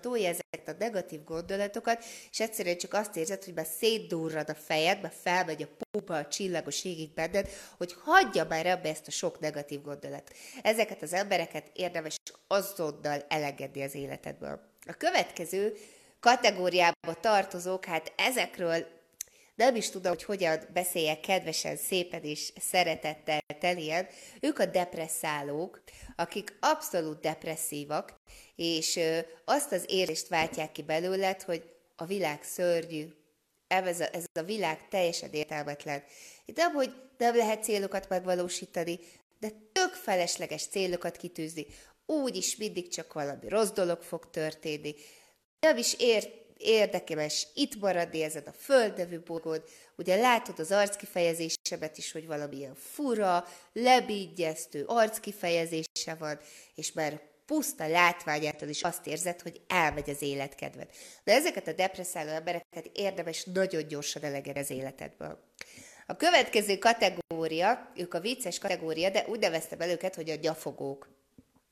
dolja 0.00 0.28
ezeket 0.28 0.68
a 0.68 0.74
negatív 0.78 1.24
gondolatokat, 1.24 2.04
és 2.30 2.40
egyszerűen 2.40 2.78
csak 2.78 2.94
azt 2.94 3.16
érzed, 3.16 3.44
hogy 3.44 3.54
már 3.54 3.66
szétdurrad 3.78 4.48
a 4.48 4.54
fejed, 4.54 5.00
mert 5.00 5.14
felmegy 5.22 5.62
a 5.62 5.84
pupa 5.90 6.16
a 6.16 6.26
csillagos 6.26 6.84
égig 6.84 7.14
benned, 7.14 7.48
hogy 7.76 7.94
hagyja 8.04 8.44
már 8.44 8.66
ebbe 8.66 8.88
ezt 8.88 9.06
a 9.06 9.10
sok 9.10 9.40
negatív 9.40 9.82
gondolatot. 9.82 10.36
Ezeket 10.62 11.02
az 11.02 11.12
embereket 11.12 11.70
érdemes 11.72 12.16
azonnal 12.46 13.24
elengedni 13.28 13.82
az 13.82 13.94
életedből. 13.94 14.60
A 14.86 14.92
következő 14.92 15.76
kategóriába 16.20 17.14
tartozók, 17.20 17.84
hát 17.84 18.12
ezekről 18.16 18.86
nem 19.60 19.76
is 19.76 19.90
tudom, 19.90 20.12
hogy 20.12 20.24
hogyan 20.24 20.60
beszéljek 20.72 21.20
kedvesen, 21.20 21.76
szépen 21.76 22.22
és 22.22 22.52
szeretettel 22.60 23.40
telien. 23.58 24.06
Ők 24.40 24.58
a 24.58 24.66
depresszálók, 24.66 25.82
akik 26.16 26.56
abszolút 26.60 27.20
depresszívak, 27.20 28.14
és 28.56 29.00
azt 29.44 29.72
az 29.72 29.84
érzést 29.86 30.28
váltják 30.28 30.72
ki 30.72 30.82
belőled, 30.82 31.42
hogy 31.42 31.62
a 31.96 32.04
világ 32.04 32.42
szörnyű, 32.42 33.06
ez 33.66 34.00
a, 34.00 34.08
ez 34.12 34.24
a 34.32 34.42
világ 34.42 34.88
teljesen 34.88 35.30
értelmetlen. 35.32 36.02
Nem, 36.54 36.72
hogy 36.72 36.94
nem 37.18 37.36
lehet 37.36 37.64
célokat 37.64 38.08
megvalósítani, 38.08 38.98
de 39.38 39.48
tök 39.72 39.92
felesleges 39.92 40.66
célokat 40.66 41.16
kitűzni. 41.16 41.66
Úgy 42.06 42.36
is 42.36 42.56
mindig 42.56 42.88
csak 42.88 43.12
valami 43.12 43.48
rossz 43.48 43.70
dolog 43.70 44.02
fog 44.02 44.30
történni. 44.30 44.94
Nem 45.60 45.76
is 45.76 45.94
ér, 46.60 46.90
érdekemes 46.90 47.46
itt 47.54 47.80
maradni 47.80 48.22
ezen 48.22 48.42
a 48.46 48.52
földnevű 48.52 49.20
bolygón. 49.20 49.62
Ugye 49.96 50.16
látod 50.16 50.58
az 50.58 50.70
arckifejezésemet 50.70 51.98
is, 51.98 52.12
hogy 52.12 52.26
valamilyen 52.26 52.74
fura, 52.74 53.44
lebígyeztő 53.72 54.84
arckifejezése 54.86 56.14
van, 56.18 56.40
és 56.74 56.92
már 56.92 57.20
puszta 57.46 57.88
látványától 57.88 58.68
is 58.68 58.82
azt 58.82 59.06
érzed, 59.06 59.40
hogy 59.40 59.60
elmegy 59.68 60.10
az 60.10 60.22
életkedved. 60.22 60.88
De 61.24 61.32
ezeket 61.32 61.68
a 61.68 61.72
depresszáló 61.72 62.30
embereket 62.30 62.90
érdemes 62.92 63.44
nagyon 63.44 63.86
gyorsan 63.88 64.22
elegedni 64.22 64.60
az 64.60 64.70
életedből. 64.70 65.38
A 66.06 66.16
következő 66.16 66.78
kategória, 66.78 67.92
ők 67.96 68.14
a 68.14 68.20
vicces 68.20 68.58
kategória, 68.58 69.10
de 69.10 69.24
úgy 69.28 69.38
neveztem 69.38 69.80
el 69.80 69.90
őket, 69.90 70.14
hogy 70.14 70.30
a 70.30 70.34
gyafogók. 70.34 71.19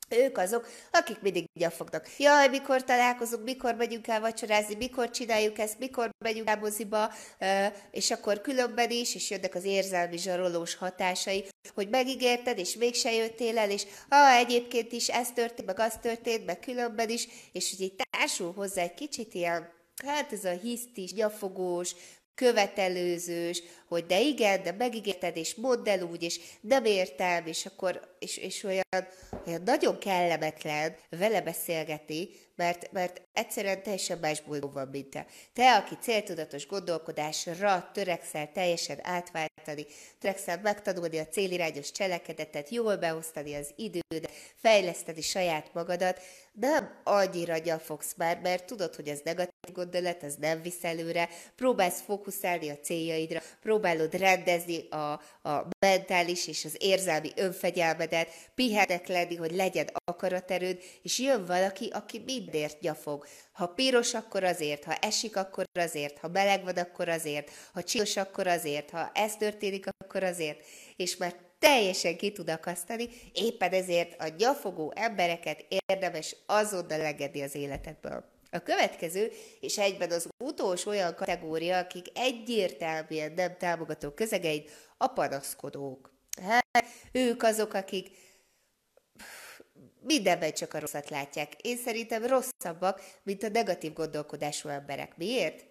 Ők 0.09 0.38
azok, 0.38 0.69
akik 0.91 1.21
mindig 1.21 1.45
gyafognak. 1.53 2.09
Jaj, 2.19 2.49
mikor 2.49 2.85
találkozunk, 2.85 3.45
mikor 3.45 3.75
megyünk 3.75 4.07
el 4.07 4.21
vacsorázni, 4.21 4.75
mikor 4.75 5.11
csináljuk 5.11 5.59
ezt, 5.59 5.79
mikor 5.79 6.11
megyünk 6.25 6.49
el 6.49 6.59
moziba, 6.59 7.12
és 7.91 8.11
akkor 8.11 8.41
különben 8.41 8.91
is, 8.91 9.15
és 9.15 9.31
jönnek 9.31 9.55
az 9.55 9.65
érzelmi 9.65 10.19
zsarolós 10.19 10.75
hatásai, 10.75 11.45
hogy 11.75 11.88
megígérted, 11.88 12.59
és 12.59 12.75
mégse 12.75 13.12
jöttél 13.12 13.59
el, 13.59 13.71
és 13.71 13.87
ha 14.09 14.31
egyébként 14.31 14.93
is 14.93 15.09
ez 15.09 15.33
történt, 15.33 15.67
meg 15.67 15.81
az 15.81 15.95
történt, 16.03 16.47
meg 16.47 16.61
különben 16.61 17.09
is, 17.09 17.29
és 17.53 17.71
hogy 17.71 17.81
így 17.81 17.95
társul 18.11 18.53
hozzá 18.53 18.83
egy 18.83 18.95
kicsit 18.95 19.35
ilyen, 19.35 19.77
hát 20.07 20.33
ez 20.33 20.45
a 20.45 20.50
hisztis, 20.50 21.12
gyafogós, 21.12 21.95
követelőzős, 22.38 23.62
hogy 23.88 24.07
de 24.07 24.21
igen, 24.21 24.62
de 24.62 24.73
megígérted, 24.73 25.37
és 25.37 25.54
mondd 25.54 25.88
el 25.88 26.02
úgy, 26.02 26.23
és 26.23 26.40
nem 26.61 26.85
értem, 26.85 27.47
és 27.47 27.66
akkor, 27.66 28.16
és, 28.18 28.37
és 28.37 28.62
olyan, 28.64 28.85
olyan 29.47 29.62
nagyon 29.64 29.99
kellemetlen 29.99 30.97
vele 31.11 31.42
beszélgetni, 31.42 32.28
mert, 32.57 32.92
mert 32.92 33.23
egyszerűen 33.33 33.83
teljesen 33.83 34.18
más 34.18 34.40
bolygó 34.40 34.71
van, 34.71 34.88
mint 34.88 35.11
te. 35.11 35.26
Te, 35.52 35.75
aki 35.75 35.95
céltudatos 36.00 36.66
gondolkodásra 36.66 37.90
törekszel 37.92 38.52
teljesen 38.52 38.99
átváltani, 39.68 39.87
törekszel 40.18 40.60
megtanulni 40.62 41.18
a 41.18 41.26
célirányos 41.26 41.90
cselekedetet, 41.90 42.68
jól 42.68 42.96
beosztani 42.96 43.54
az 43.54 43.70
idődet, 43.76 44.32
fejleszteni 44.56 45.20
saját 45.20 45.70
magadat, 45.72 46.20
nem 46.60 47.00
annyira 47.04 47.58
gyafogsz 47.58 48.14
már, 48.16 48.38
mert 48.42 48.64
tudod, 48.64 48.94
hogy 48.94 49.08
ez 49.08 49.20
negatív 49.25 49.72
gondolat, 49.72 50.22
ez 50.22 50.34
nem 50.34 50.62
visz 50.62 50.84
előre, 50.84 51.28
próbálsz 51.56 52.00
fókuszálni 52.00 52.68
a 52.68 52.78
céljaidra, 52.78 53.42
próbálod 53.62 54.14
rendezni 54.14 54.88
a, 54.88 55.12
a 55.48 55.68
mentális 55.78 56.46
és 56.46 56.64
az 56.64 56.76
érzelmi 56.78 57.30
önfegyelmedet, 57.37 58.28
pihetek 58.54 59.06
lenni, 59.06 59.37
hogy 59.37 59.54
legyen 59.54 59.88
akaraterőd, 60.04 60.82
és 61.02 61.18
jön 61.18 61.46
valaki, 61.46 61.90
aki 61.92 62.22
mindért 62.26 62.80
gyafog. 62.80 63.26
Ha 63.52 63.66
piros, 63.66 64.14
akkor 64.14 64.44
azért, 64.44 64.84
ha 64.84 64.94
esik, 64.94 65.37
akkor 65.37 65.64
azért, 65.72 66.18
ha 66.18 66.28
meleg 66.28 66.64
van, 66.64 66.76
akkor 66.76 67.08
azért, 67.08 67.50
ha 67.72 67.82
csinos, 67.82 68.16
akkor 68.16 68.46
azért, 68.46 68.90
ha 68.90 69.10
ez 69.14 69.37
történik, 69.59 69.87
akkor 69.99 70.23
azért. 70.23 70.65
És 70.97 71.17
már 71.17 71.35
teljesen 71.59 72.17
ki 72.17 72.33
tud 72.33 72.50
akasztani, 72.50 73.09
éppen 73.33 73.73
ezért 73.73 74.21
a 74.21 74.29
gyafogó 74.29 74.93
embereket 74.97 75.65
érdemes 75.87 76.37
azonnal 76.47 76.99
legedni 76.99 77.43
az 77.43 77.55
életedből. 77.55 78.25
A 78.50 78.59
következő, 78.59 79.33
és 79.61 79.79
egyben 79.79 80.11
az 80.11 80.29
utolsó 80.45 80.91
olyan 80.91 81.15
kategória, 81.15 81.79
akik 81.79 82.07
egyértelműen 82.15 83.33
nem 83.33 83.57
támogató 83.57 84.11
közegeid, 84.11 84.71
a 84.97 85.07
panaszkodók. 85.07 86.12
Hát, 86.43 86.85
ők 87.12 87.43
azok, 87.43 87.75
akik 87.75 88.09
mindenben 90.00 90.53
csak 90.53 90.75
a 90.75 90.79
rosszat 90.79 91.11
látják. 91.11 91.53
Én 91.61 91.77
szerintem 91.77 92.27
rosszabbak, 92.27 93.00
mint 93.23 93.43
a 93.43 93.49
negatív 93.49 93.93
gondolkodású 93.93 94.69
emberek. 94.69 95.17
Miért? 95.17 95.65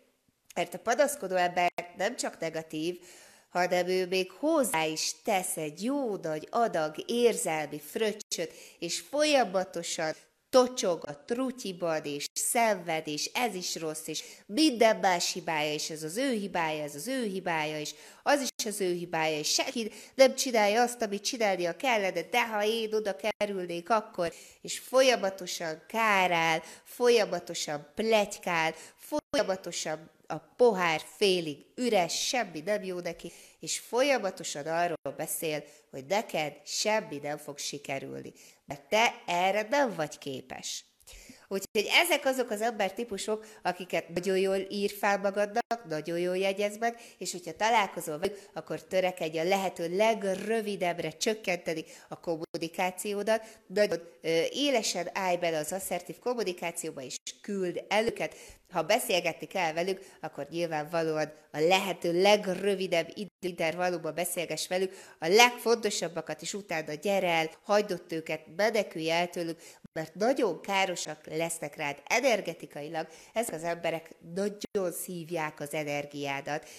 Mert 0.56 0.74
a 0.74 0.80
panaszkodó 0.80 1.36
ember 1.36 1.70
nem 1.98 2.16
csak 2.16 2.40
negatív, 2.40 3.00
hanem 3.58 3.88
ő 3.88 4.08
még 4.08 4.32
hozzá 4.32 4.86
is 4.86 5.12
tesz 5.24 5.58
egy 5.58 5.84
jó 5.84 6.16
nagy 6.16 6.48
adag 6.52 6.96
érzelmi 7.06 7.80
fröccsöt, 7.80 8.54
és 8.80 9.00
folyamatosan 9.00 10.14
tocsog 10.50 11.04
a 11.08 11.24
trutyiban, 11.26 12.04
és 12.04 12.26
szenved, 12.34 13.08
és 13.08 13.30
ez 13.34 13.56
is 13.56 13.76
rossz, 13.76 14.08
és 14.08 14.24
minden 14.46 14.98
más 14.98 15.34
hibája, 15.34 15.74
és 15.74 15.90
ez 15.90 16.04
az 16.04 16.18
ő 16.18 16.32
hibája, 16.32 16.84
ez 16.84 16.96
az 16.96 17.08
ő 17.08 17.24
hibája, 17.24 17.80
és 17.80 17.94
az 18.24 18.42
is 18.42 18.66
az 18.66 18.82
ő 18.82 18.94
hibája, 18.94 19.38
és 19.38 19.54
senki 19.54 19.92
nem 20.16 20.36
csinálja 20.36 20.82
azt, 20.82 21.02
amit 21.02 21.24
csinálnia 21.24 21.76
kellene, 21.76 22.22
de 22.22 22.48
ha 22.48 22.66
én 22.66 22.94
oda 22.94 23.16
kerülnék, 23.16 23.90
akkor, 23.90 24.34
és 24.62 24.80
folyamatosan 24.80 25.84
kárál, 25.88 26.64
folyamatosan 26.84 27.88
plegykál, 27.96 28.74
folyamatosan 28.98 30.16
a 30.28 30.38
pohár 30.38 31.02
félig 31.16 31.66
üres, 31.76 32.28
semmi 32.28 32.60
nem 32.60 32.84
jó 32.84 33.00
neki, 33.00 33.32
és 33.60 33.80
folyamatosan 33.80 34.66
arról 34.66 35.16
beszél, 35.18 35.64
hogy 35.90 36.06
neked 36.06 36.62
semmi 36.66 37.18
nem 37.18 37.38
fog 37.38 37.58
sikerülni, 37.58 38.34
mert 38.66 38.90
te 38.90 39.24
erre 39.26 39.68
nem 39.70 39.96
vagy 39.96 40.18
képes. 40.18 40.86
Úgyhogy 41.50 41.92
ezek 41.92 42.26
azok 42.26 42.50
az 42.50 42.62
embertípusok, 42.62 43.46
akiket 43.62 44.10
nagyon 44.10 44.38
jól 44.38 44.58
ír 44.70 44.92
fel 44.92 45.18
magadnak, 45.18 45.86
nagyon 45.90 46.20
jól 46.20 46.38
jegyez 46.38 46.78
meg, 46.78 47.00
és 47.18 47.32
hogyha 47.32 47.56
találkozol 47.56 48.20
velük, 48.20 48.40
akkor 48.54 48.84
törekedj 48.84 49.40
a 49.40 49.44
lehető 49.44 49.96
legrövidebbre 49.96 51.10
csökkenteni 51.10 51.84
a 52.10 52.20
kommunikációdat, 52.20 53.42
nagyon 53.68 54.00
élesen 54.50 55.10
állj 55.14 55.38
bele 55.38 55.58
az 55.58 55.72
asszertív 55.72 56.20
kommunikációba, 56.20 57.02
és 57.02 57.16
küld 57.42 57.84
el 57.88 58.06
őket, 58.06 58.36
ha 58.72 58.82
beszélgetni 58.84 59.48
kell 59.48 59.74
velük, 59.74 60.00
akkor 60.22 60.48
nyilvánvalóan 60.50 61.32
a 61.52 61.60
lehető 61.60 62.22
legrövidebb 62.22 63.14
időintervallumban 63.14 64.16
beszélges 64.16 64.68
velük, 64.68 64.94
a 65.20 65.28
legfontosabbakat 65.28 66.42
is 66.42 66.54
utána 66.54 66.94
gyere 66.94 67.30
el, 67.30 67.50
hagyd 67.64 67.92
ott 67.92 68.12
őket, 68.12 68.42
menekülj 68.56 69.10
el 69.12 69.30
tőlük, 69.30 69.60
mert 69.98 70.16
nagyon 70.16 70.62
károsak 70.62 71.26
lesznek 71.26 71.76
rád 71.76 72.02
energetikailag, 72.06 73.08
ezek 73.34 73.54
az 73.54 73.64
emberek 73.64 74.10
nagyon 74.36 74.92
szívják 74.92 75.60
az 75.60 75.74
energiádat, 75.74 76.70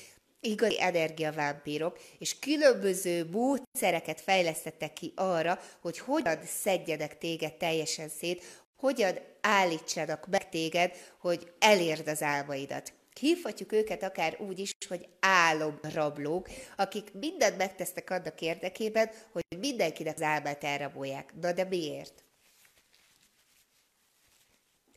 igazi 0.40 0.82
energiavámpírok, 0.82 1.98
és 2.18 2.38
különböző 2.38 3.28
módszereket 3.30 4.20
fejlesztettek 4.20 4.92
ki 4.92 5.12
arra, 5.16 5.58
hogy 5.80 5.98
hogyan 5.98 6.38
szedjenek 6.44 7.18
téged 7.18 7.54
teljesen 7.54 8.08
szét, 8.08 8.44
hogyan 8.76 9.18
állítsanak 9.40 10.26
meg 10.26 10.48
téged, 10.48 10.94
hogy 11.20 11.52
elérd 11.58 12.08
az 12.08 12.22
álmaidat. 12.22 12.92
Hívhatjuk 13.20 13.72
őket 13.72 14.02
akár 14.02 14.36
úgy 14.48 14.58
is, 14.58 14.72
hogy 14.88 15.08
álomrablók, 15.20 16.48
akik 16.76 17.12
mindent 17.12 17.56
megtesznek 17.56 18.10
annak 18.10 18.40
érdekében, 18.40 19.10
hogy 19.32 19.42
mindenkinek 19.58 20.14
az 20.16 20.22
álmát 20.22 20.64
elrabolják. 20.64 21.34
Na 21.40 21.52
de 21.52 21.64
miért? 21.64 22.26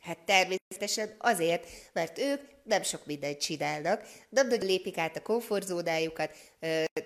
Hát 0.02 0.18
természetesen 0.18 1.14
azért, 1.18 1.66
mert 1.92 2.18
ők 2.18 2.40
nem 2.64 2.82
sok 2.82 3.06
mindent 3.06 3.40
csinálnak, 3.40 4.08
nem 4.28 4.48
nagyon 4.48 4.66
lépik 4.66 4.98
át 4.98 5.16
a 5.16 5.22
komfortzónájukat, 5.22 6.36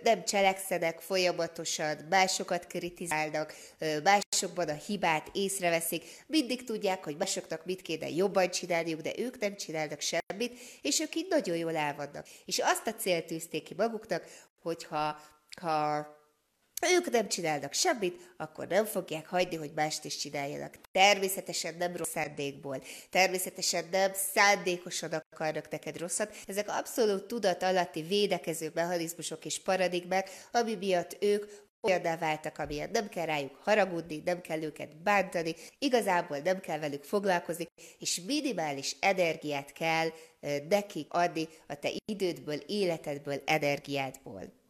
nem 0.03 0.25
cselekszenek 0.25 1.01
folyamatosan, 1.01 1.97
másokat 2.11 2.67
kritizálnak, 2.67 3.55
másokban 4.03 4.69
a 4.69 4.73
hibát 4.73 5.29
észreveszik, 5.33 6.05
mindig 6.27 6.65
tudják, 6.65 7.05
hogy 7.05 7.17
másoknak 7.17 7.65
mit 7.65 7.83
kéne 7.83 8.09
jobban 8.09 8.51
csinálniuk, 8.51 9.01
de 9.01 9.13
ők 9.19 9.39
nem 9.39 9.57
csinálnak 9.57 10.01
semmit, 10.01 10.59
és 10.83 11.01
ők 11.01 11.15
így 11.15 11.27
nagyon 11.29 11.57
jól 11.57 11.77
elvannak. 11.77 12.27
És 12.45 12.59
azt 12.59 12.87
a 12.87 12.95
célt 12.95 13.27
tűzték 13.27 13.63
ki 13.63 13.75
maguknak, 13.77 14.25
hogyha 14.63 15.21
ha 15.61 16.07
ők 16.83 17.11
nem 17.11 17.29
csinálnak 17.29 17.73
semmit, 17.73 18.35
akkor 18.37 18.67
nem 18.67 18.85
fogják 18.85 19.27
hagyni, 19.27 19.57
hogy 19.57 19.73
mást 19.75 20.05
is 20.05 20.17
csináljanak. 20.17 20.79
Természetesen 20.93 21.75
nem 21.75 21.97
rossz 21.97 22.11
szándékból, 22.11 22.83
természetesen 23.11 23.85
nem 23.91 24.11
szándékosan 24.15 25.13
akarnak 25.13 25.69
neked 25.69 25.99
rosszat. 25.99 26.37
Ezek 26.47 26.69
abszolút 26.69 27.25
tudat 27.25 27.63
alatti 27.63 28.03
védekező 28.03 28.71
mechanizmusok 28.75 29.45
és 29.45 29.63
paradigmák, 29.63 30.31
ami 30.53 30.75
miatt 30.75 31.17
ők 31.21 31.51
olyanná 31.81 32.17
váltak, 32.17 32.59
amilyen 32.59 32.91
nem 32.93 33.09
kell 33.09 33.27
rájuk 33.27 33.55
haragudni, 33.55 34.23
nem 34.25 34.41
kell 34.41 34.63
őket 34.63 35.03
bántani, 35.03 35.55
igazából 35.79 36.39
nem 36.39 36.61
kell 36.61 36.79
velük 36.79 37.05
foglalkozni, 37.05 37.67
és 37.99 38.21
minimális 38.27 38.97
energiát 39.01 39.73
kell 39.73 40.09
nekik 40.69 41.13
adni 41.13 41.49
a 41.67 41.75
te 41.75 41.89
idődből, 42.05 42.61
életedből, 42.67 43.43
energiádból. 43.45 44.65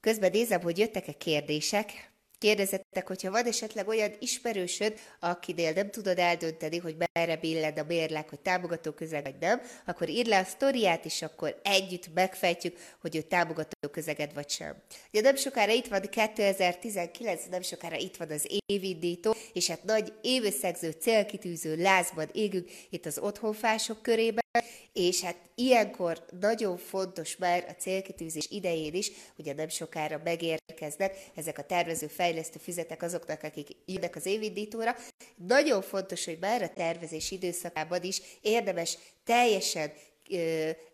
Közben 0.00 0.30
nézem, 0.30 0.60
hogy 0.60 0.78
jöttek-e 0.78 1.12
kérdések. 1.12 2.08
Kérdezettek, 2.38 3.06
hogyha 3.06 3.30
van 3.30 3.44
esetleg 3.44 3.88
olyan 3.88 4.12
ismerősöd, 4.18 4.98
akinél 5.20 5.72
nem 5.72 5.90
tudod 5.90 6.18
eldönteni, 6.18 6.78
hogy 6.78 6.96
merre 7.12 7.36
billed 7.36 7.78
a 7.78 7.84
mérleg, 7.84 8.28
hogy 8.28 8.40
támogató 8.40 8.92
közeg 8.92 9.22
vagy 9.22 9.34
nem, 9.40 9.60
akkor 9.86 10.08
írd 10.08 10.28
le 10.28 10.38
a 10.38 10.44
sztoriát, 10.44 11.04
és 11.04 11.22
akkor 11.22 11.60
együtt 11.62 12.14
megfejtjük, 12.14 12.76
hogy 13.00 13.16
ő 13.16 13.20
támogató 13.20 13.88
közeged 13.90 14.34
vagy 14.34 14.50
sem. 14.50 14.82
Ugye 15.12 15.20
nem 15.20 15.36
sokára 15.36 15.72
itt 15.72 15.86
van 15.86 16.00
2019, 16.00 17.42
nem 17.50 17.62
sokára 17.62 17.96
itt 17.96 18.16
van 18.16 18.30
az 18.30 18.60
évindító, 18.66 19.34
és 19.52 19.66
hát 19.66 19.84
nagy 19.84 20.12
évösszegző, 20.22 20.90
célkitűző 20.90 21.76
lázban 21.76 22.28
égünk 22.32 22.70
itt 22.90 23.06
az 23.06 23.18
otthonfások 23.18 24.02
körében, 24.02 24.44
és 24.92 25.20
hát 25.20 25.36
ilyenkor 25.54 26.24
nagyon 26.40 26.76
fontos 26.76 27.36
már 27.36 27.64
a 27.68 27.80
célkitűzés 27.80 28.46
idején 28.50 28.94
is, 28.94 29.10
ugye 29.36 29.54
nem 29.54 29.68
sokára 29.68 30.20
megérkeznek 30.24 31.16
ezek 31.34 31.58
a 31.58 31.64
tervező 31.64 32.06
fejlesztő 32.06 32.58
fizetek 32.58 33.02
azoknak, 33.02 33.42
akik 33.42 33.68
jönnek 33.86 34.16
az 34.16 34.26
évindítóra. 34.26 34.96
Nagyon 35.36 35.82
fontos, 35.82 36.24
hogy 36.24 36.38
már 36.40 36.62
a 36.62 36.72
tervezés 36.72 37.30
időszakában 37.30 38.02
is 38.02 38.20
érdemes 38.40 38.98
teljesen 39.24 39.92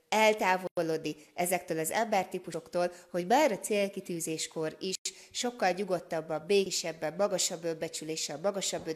eltávolodni 0.08 1.16
ezektől 1.34 1.78
az 1.78 1.90
embertípusoktól, 1.90 2.92
hogy 3.10 3.26
bár 3.26 3.52
a 3.52 3.58
célkitűzéskor 3.58 4.76
is 4.80 4.94
sokkal 5.36 5.70
nyugodtabban, 5.70 6.44
békésebben, 6.46 7.14
magasabb 7.16 7.64
önbecsüléssel, 7.64 8.38
magasabb 8.38 8.86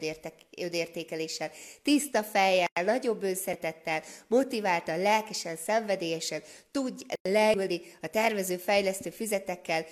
önértékeléssel, 0.57 1.51
tiszta 1.83 2.23
fejjel, 2.23 2.69
nagyobb 2.85 3.23
önszeretettel, 3.23 4.03
motiváltan, 4.27 4.99
lelkesen, 4.99 5.57
szenvedélyesen 5.57 6.43
tudj 6.71 7.05
leülni 7.23 7.81
a 8.01 8.07
tervező 8.07 8.57
fejlesztő 8.57 9.11
füzetekkel, 9.11 9.87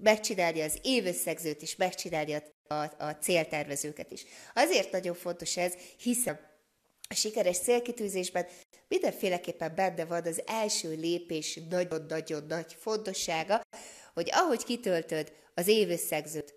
megcsinálni 0.00 0.60
az 0.60 0.78
évösszegzőt 0.82 1.62
is, 1.62 1.76
megcsinálni 1.76 2.32
a, 2.32 2.74
a, 2.74 3.04
a 3.04 3.10
céltervezőket 3.20 4.10
is. 4.10 4.24
Azért 4.54 4.92
nagyon 4.92 5.14
fontos 5.14 5.56
ez, 5.56 5.72
hiszen 5.98 6.40
a 7.08 7.14
sikeres 7.14 7.58
célkitűzésben 7.58 8.46
mindenféleképpen 8.88 9.74
benne 9.74 10.04
van 10.04 10.22
az 10.26 10.42
első 10.46 10.94
lépés 10.94 11.58
nagyon-nagyon 11.70 12.44
nagy 12.48 12.76
fontossága, 12.78 13.60
hogy 14.14 14.28
ahogy 14.32 14.64
kitöltöd 14.64 15.32
az 15.54 15.68
évösszegzőt, 15.68 16.54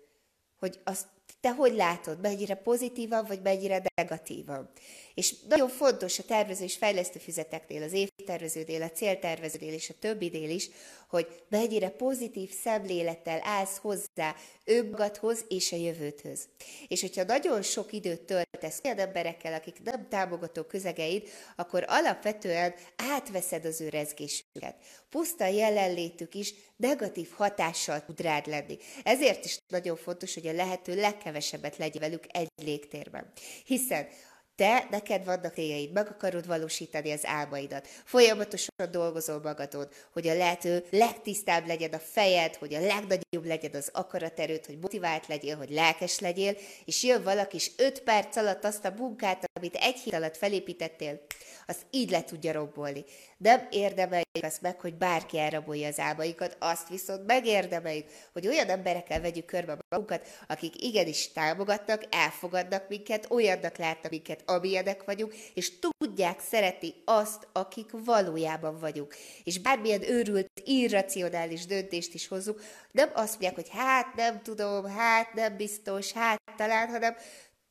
hogy 0.58 0.80
azt 0.84 1.06
te 1.40 1.50
hogy 1.50 1.74
látod, 1.74 2.20
mennyire 2.20 2.54
pozitívan, 2.54 3.24
vagy 3.24 3.42
mennyire 3.42 3.82
negatívan. 3.94 4.70
És 5.16 5.34
nagyon 5.48 5.68
fontos 5.68 6.18
a 6.18 6.22
tervező 6.22 6.64
és 6.64 6.76
fejlesztő 6.76 7.18
füzeteknél, 7.18 7.82
az 7.82 7.92
évterveződél, 7.92 8.82
a 8.82 8.90
célterveződél 8.90 9.72
és 9.72 9.90
a 9.90 9.98
többinél 10.00 10.50
is, 10.50 10.70
hogy 11.08 11.26
mennyire 11.48 11.88
pozitív 11.88 12.50
szemlélettel 12.62 13.40
állsz 13.42 13.78
hozzá 13.78 14.34
önmagadhoz 14.64 15.44
és 15.48 15.72
a 15.72 15.76
jövőthöz. 15.76 16.48
És 16.88 17.00
hogyha 17.00 17.24
nagyon 17.24 17.62
sok 17.62 17.92
időt 17.92 18.20
töltesz 18.20 18.80
olyan 18.84 18.98
emberekkel, 18.98 19.54
akik 19.54 19.82
nem 19.82 20.08
támogató 20.08 20.62
közegeid, 20.62 21.28
akkor 21.56 21.84
alapvetően 21.88 22.74
átveszed 22.96 23.64
az 23.64 23.80
ő 23.80 23.88
rezgésüket. 23.88 24.76
Puszta 25.10 25.46
jelenlétük 25.46 26.34
is 26.34 26.54
negatív 26.76 27.30
hatással 27.30 28.04
tud 28.04 28.20
rád 28.20 28.46
lenni. 28.46 28.78
Ezért 29.02 29.44
is 29.44 29.58
nagyon 29.68 29.96
fontos, 29.96 30.34
hogy 30.34 30.46
a 30.46 30.52
lehető 30.52 30.94
legkevesebbet 30.94 31.76
legyen 31.76 32.02
velük 32.02 32.24
egy 32.28 32.48
légtérben. 32.62 33.32
Hiszen 33.64 34.08
te, 34.56 34.86
neked 34.90 35.24
vannak 35.24 35.54
céljaid, 35.54 35.92
meg 35.92 36.06
akarod 36.08 36.46
valósítani 36.46 37.12
az 37.12 37.26
álmaidat. 37.26 37.88
Folyamatosan 38.04 38.90
dolgozol 38.90 39.40
magadon, 39.42 39.88
hogy 40.12 40.28
a 40.28 40.34
lehető 40.34 40.84
legtisztább 40.90 41.66
legyen 41.66 41.92
a 41.92 41.98
fejed, 41.98 42.54
hogy 42.54 42.74
a 42.74 42.80
legnagyobb 42.80 43.44
legyen 43.44 43.74
az 43.74 43.90
akaraterőt, 43.92 44.66
hogy 44.66 44.78
motivált 44.78 45.26
legyél, 45.26 45.56
hogy 45.56 45.70
lelkes 45.70 46.18
legyél, 46.18 46.56
és 46.84 47.02
jön 47.02 47.22
valaki, 47.22 47.56
és 47.56 47.70
öt 47.76 48.00
perc 48.00 48.36
alatt 48.36 48.64
azt 48.64 48.84
a 48.84 48.94
munkát, 48.96 49.45
amit 49.56 49.74
egy 49.74 49.98
hét 49.98 50.14
alatt 50.14 50.36
felépítettél, 50.36 51.20
azt 51.66 51.86
így 51.90 52.10
le 52.10 52.24
tudja 52.24 52.52
rombolni. 52.52 53.04
Nem 53.36 53.66
érdemeljük 53.70 54.24
azt 54.42 54.62
meg, 54.62 54.80
hogy 54.80 54.94
bárki 54.94 55.38
elrabolja 55.38 55.88
az 55.88 55.98
álmaikat, 55.98 56.56
azt 56.60 56.88
viszont 56.88 57.26
megérdemeljük, 57.26 58.06
hogy 58.32 58.46
olyan 58.46 58.68
emberekkel 58.68 59.20
vegyük 59.20 59.44
körbe 59.44 59.78
magunkat, 59.88 60.26
akik 60.46 60.82
igenis 60.82 61.32
támogatnak, 61.32 62.02
elfogadnak 62.10 62.88
minket, 62.88 63.30
olyannak 63.30 63.76
látnak 63.76 64.10
minket, 64.10 64.42
amilyenek 64.46 65.04
vagyunk, 65.04 65.34
és 65.54 65.72
tudják 65.78 66.40
szeretni 66.40 66.94
azt, 67.04 67.48
akik 67.52 67.90
valójában 68.04 68.78
vagyunk. 68.78 69.14
És 69.44 69.58
bármilyen 69.58 70.02
őrült, 70.02 70.46
irracionális 70.64 71.66
döntést 71.66 72.14
is 72.14 72.28
hozzuk, 72.28 72.62
nem 72.90 73.10
azt 73.14 73.30
mondják, 73.30 73.54
hogy 73.54 73.68
hát 73.68 74.14
nem 74.14 74.42
tudom, 74.42 74.84
hát 74.84 75.34
nem 75.34 75.56
biztos, 75.56 76.12
hát 76.12 76.40
talán, 76.56 76.88
hanem 76.88 77.16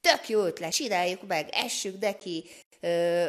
tök 0.06 0.30
jó 0.30 0.44
ötlet, 0.44 0.72
csináljuk 0.72 1.28
meg, 1.28 1.50
essük 1.52 2.00
neki, 2.00 2.44
ö, 2.80 3.28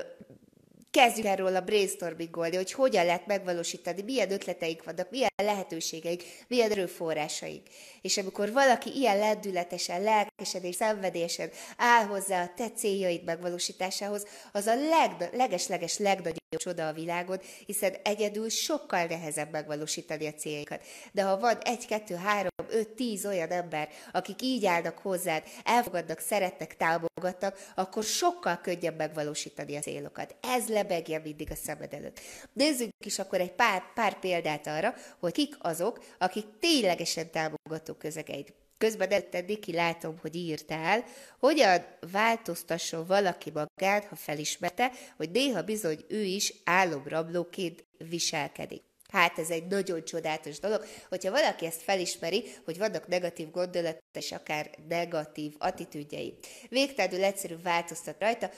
kezdjük 0.97 1.55
a 1.57 1.61
brainstormingolni, 1.61 2.57
hogy 2.57 2.73
hogyan 2.73 3.05
lehet 3.05 3.27
megvalósítani, 3.27 4.03
milyen 4.03 4.33
ötleteink 4.33 4.85
vannak, 4.85 5.11
milyen 5.11 5.31
lehetőségeink, 5.37 6.23
milyen 6.49 6.71
erőforrásaink. 6.71 7.63
És 8.01 8.19
amikor 8.19 8.53
valaki 8.53 8.91
ilyen 8.95 9.19
lendületesen, 9.19 10.03
lelkesen 10.03 10.63
és 10.63 10.75
szenvedélyesen 10.75 11.51
áll 11.77 12.05
hozzá 12.05 12.43
a 12.43 12.53
te 12.57 12.71
céljaid 12.71 13.25
megvalósításához, 13.25 14.27
az 14.53 14.67
a 14.67 14.75
leg, 14.75 15.31
leges-leges 15.33 15.99
legnagyobb 15.99 16.37
csoda 16.57 16.89
a 16.89 16.93
világon, 16.93 17.41
hiszen 17.67 17.95
egyedül 18.03 18.49
sokkal 18.49 19.05
nehezebb 19.05 19.51
megvalósítani 19.51 20.27
a 20.27 20.33
céljaikat. 20.33 20.83
De 21.13 21.23
ha 21.23 21.39
van 21.39 21.59
egy, 21.63 21.87
kettő, 21.87 22.15
három, 22.15 22.51
öt, 22.69 22.89
tíz 22.89 23.27
olyan 23.27 23.51
ember, 23.51 23.89
akik 24.13 24.43
így 24.43 24.67
állnak 24.67 24.99
hozzád, 24.99 25.43
elfogadnak, 25.65 26.19
szeretnek, 26.19 26.77
támogatnak, 26.77 27.59
akkor 27.75 28.05
sokkal 28.05 28.61
könnyebb 28.63 28.97
megvalósítani 28.97 29.77
a 29.77 29.81
célokat. 29.81 30.35
Ez 30.41 30.69
lebegje 30.87 31.18
mindig 31.18 31.51
a 31.51 31.55
szemed 31.55 31.92
előtt. 31.92 32.20
Nézzük 32.53 32.88
is 33.05 33.18
akkor 33.18 33.40
egy 33.40 33.53
pár, 33.53 33.83
pár 33.94 34.18
példát 34.18 34.66
arra, 34.66 34.94
hogy 35.18 35.33
kik 35.33 35.55
azok, 35.59 36.05
akik 36.18 36.44
ténylegesen 36.61 37.31
támogató 37.31 37.94
közegeid. 37.94 38.53
Közben 38.79 39.11
előtte, 39.11 39.40
Niki, 39.40 39.72
látom, 39.72 40.18
hogy 40.20 40.35
írtál, 40.35 41.05
hogyan 41.38 41.87
változtasson 42.12 43.07
valaki 43.07 43.51
magát, 43.51 44.05
ha 44.05 44.16
felismerte, 44.16 44.92
hogy 45.16 45.31
néha 45.31 45.62
bizony 45.62 46.05
ő 46.09 46.22
is 46.22 46.55
álomrablóként 46.64 47.85
viselkedik. 48.09 48.83
Hát 49.09 49.38
ez 49.38 49.51
egy 49.51 49.66
nagyon 49.66 50.05
csodálatos 50.05 50.59
dolog, 50.59 50.85
hogyha 51.09 51.31
valaki 51.31 51.66
ezt 51.66 51.83
felismeri, 51.83 52.44
hogy 52.64 52.79
vannak 52.79 53.07
negatív 53.07 53.51
gondolat 53.51 53.99
és 54.18 54.33
akár 54.33 54.70
negatív 54.88 55.55
attitűdjei. 55.59 56.38
Végtelenül 56.68 57.25
egyszerű 57.25 57.55
változtat 57.62 58.20
rajta, 58.20 58.51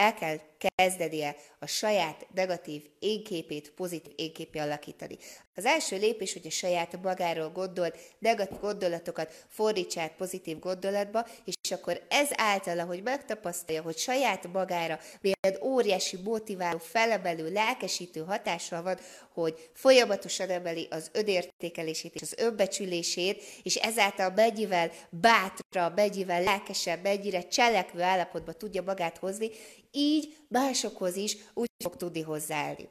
el 0.00 0.14
kell 0.14 0.38
kezdenie 0.76 1.36
a 1.58 1.66
saját 1.66 2.26
negatív 2.34 2.82
énképét 2.98 3.70
pozitív 3.70 4.12
énképé 4.16 4.58
alakítani. 4.58 5.18
Az 5.54 5.64
első 5.64 5.96
lépés, 5.96 6.32
hogy 6.32 6.46
a 6.46 6.50
saját 6.50 7.02
magáról 7.02 7.50
gondolt 7.50 7.96
negatív 8.18 8.58
gondolatokat 8.60 9.44
fordítsák 9.48 10.16
pozitív 10.16 10.58
gondolatba, 10.58 11.26
és 11.44 11.70
akkor 11.70 12.02
ez 12.08 12.28
által, 12.32 12.86
hogy 12.86 13.02
megtapasztalja, 13.02 13.82
hogy 13.82 13.96
saját 13.98 14.52
magára 14.52 14.98
milyen 15.20 15.62
óriási 15.62 16.18
motiváló, 16.24 16.78
felemelő, 16.78 17.52
lelkesítő 17.52 18.20
hatással 18.20 18.82
van, 18.82 18.98
hogy 19.32 19.70
folyamatosan 19.72 20.48
emeli 20.48 20.86
az 20.90 21.10
önértékelését 21.12 22.14
és 22.14 22.22
az 22.22 22.34
önbecsülését, 22.36 23.42
és 23.62 23.74
ezáltal 23.74 24.32
mennyivel 24.36 24.90
bátra, 25.10 25.92
mennyivel 25.96 26.42
lelkesebb, 26.42 27.02
mennyire 27.02 27.42
cselekvő 27.48 28.02
állapotba 28.02 28.52
tudja 28.52 28.82
magát 28.82 29.18
hozni, 29.18 29.50
így 29.92 30.36
másokhoz 30.48 31.16
is 31.16 31.36
úgy 31.54 31.68
fog 31.84 31.96
tudni 31.96 32.20
hozzáállni. 32.20 32.88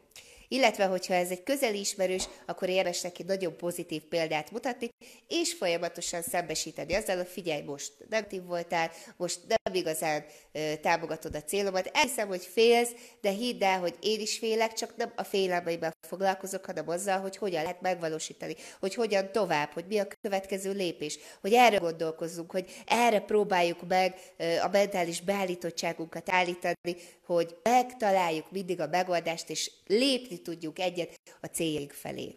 Illetve, 0.51 0.85
hogyha 0.85 1.13
ez 1.13 1.29
egy 1.29 1.43
közeli 1.43 1.79
ismerős, 1.79 2.27
akkor 2.45 2.69
érdemes 2.69 3.01
neki 3.01 3.23
nagyon 3.23 3.57
pozitív 3.57 4.01
példát 4.01 4.51
mutatni, 4.51 4.89
és 5.27 5.53
folyamatosan 5.53 6.21
szembesíteni 6.21 6.93
azzal, 6.93 7.15
hogy 7.15 7.27
figyelj, 7.27 7.62
most 7.62 7.91
negatív 8.09 8.43
voltál, 8.43 8.91
most 9.17 9.39
nem 9.47 9.73
igazán 9.73 10.25
ö, 10.51 10.73
támogatod 10.81 11.35
a 11.35 11.43
célomat. 11.43 11.89
Elhiszem, 11.93 12.27
hogy 12.27 12.43
félsz, 12.53 12.91
de 13.21 13.29
hidd 13.29 13.63
el, 13.63 13.79
hogy 13.79 13.95
én 14.01 14.19
is 14.19 14.38
félek, 14.38 14.73
csak 14.73 14.95
nem 14.95 15.12
a 15.15 15.23
félelmeiben 15.23 15.93
foglalkozok, 16.07 16.65
hanem 16.65 16.89
azzal, 16.89 17.19
hogy 17.19 17.38
hogyan 17.38 17.62
lehet 17.62 17.81
megvalósítani, 17.81 18.55
hogy 18.79 18.93
hogyan 18.93 19.31
tovább, 19.31 19.71
hogy 19.71 19.85
mi 19.88 19.97
a 19.97 20.07
következő 20.21 20.71
lépés, 20.71 21.19
hogy 21.41 21.53
erre 21.53 21.77
gondolkozzunk, 21.77 22.51
hogy 22.51 22.71
erre 22.85 23.19
próbáljuk 23.19 23.88
meg 23.88 24.15
a 24.62 24.67
mentális 24.71 25.21
beállítottságunkat 25.21 26.29
állítani, 26.29 26.95
hogy 27.25 27.55
megtaláljuk 27.63 28.51
mindig 28.51 28.79
a 28.79 28.88
megoldást, 28.88 29.49
és 29.49 29.71
lépni 29.85 30.38
tudjuk 30.41 30.80
egyet 30.80 31.19
a 31.41 31.45
céljaink 31.45 31.91
felé. 31.91 32.36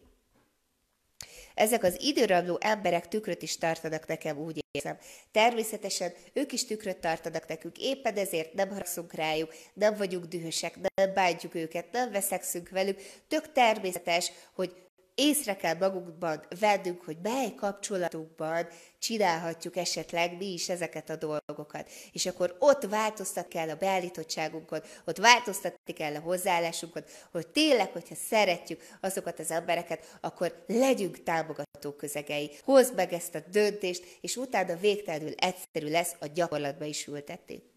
Ezek 1.54 1.82
az 1.82 2.00
időrabló 2.00 2.58
emberek 2.60 3.08
tükröt 3.08 3.42
is 3.42 3.58
tartanak 3.58 4.06
nekem, 4.06 4.38
úgy 4.38 4.64
érzem. 4.70 4.98
Természetesen 5.30 6.12
ők 6.32 6.52
is 6.52 6.64
tükröt 6.64 6.96
tartanak 6.96 7.48
nekünk, 7.48 7.78
éppen 7.78 8.16
ezért 8.16 8.52
nem 8.52 8.68
haragszunk 8.68 9.12
rájuk, 9.12 9.54
nem 9.74 9.96
vagyunk 9.96 10.24
dühösek, 10.24 10.78
nem 10.94 11.14
bántjuk 11.14 11.54
őket, 11.54 11.92
nem 11.92 12.10
veszekszünk 12.10 12.68
velük. 12.68 13.00
Tök 13.28 13.52
természetes, 13.52 14.32
hogy 14.54 14.74
észre 15.14 15.56
kell 15.56 15.74
magunkban 15.74 16.44
vennünk, 16.60 17.04
hogy 17.04 17.16
mely 17.22 17.54
kapcsolatunkban 17.54 18.66
csinálhatjuk 18.98 19.76
esetleg 19.76 20.36
mi 20.36 20.52
is 20.52 20.68
ezeket 20.68 21.10
a 21.10 21.16
dolgokat. 21.16 21.90
És 22.12 22.26
akkor 22.26 22.56
ott 22.58 22.82
változtat 22.82 23.48
kell 23.48 23.68
a 23.68 23.76
beállítottságunkon, 23.76 24.80
ott 25.04 25.16
változtatni 25.16 25.92
kell 25.92 26.14
a 26.14 26.20
hozzáállásunkon, 26.20 27.04
hogy 27.30 27.46
tényleg, 27.46 27.92
hogyha 27.92 28.14
szeretjük 28.14 28.80
azokat 29.00 29.38
az 29.38 29.50
embereket, 29.50 30.18
akkor 30.20 30.64
legyünk 30.66 31.22
támogató 31.22 31.92
közegei. 31.96 32.50
Hozd 32.64 32.94
meg 32.94 33.12
ezt 33.12 33.34
a 33.34 33.42
döntést, 33.50 34.04
és 34.20 34.36
utána 34.36 34.76
végtelenül 34.76 35.32
egyszerű 35.36 35.90
lesz 35.90 36.14
a 36.20 36.26
gyakorlatba 36.26 36.84
is 36.84 37.06
ültetni. 37.06 37.71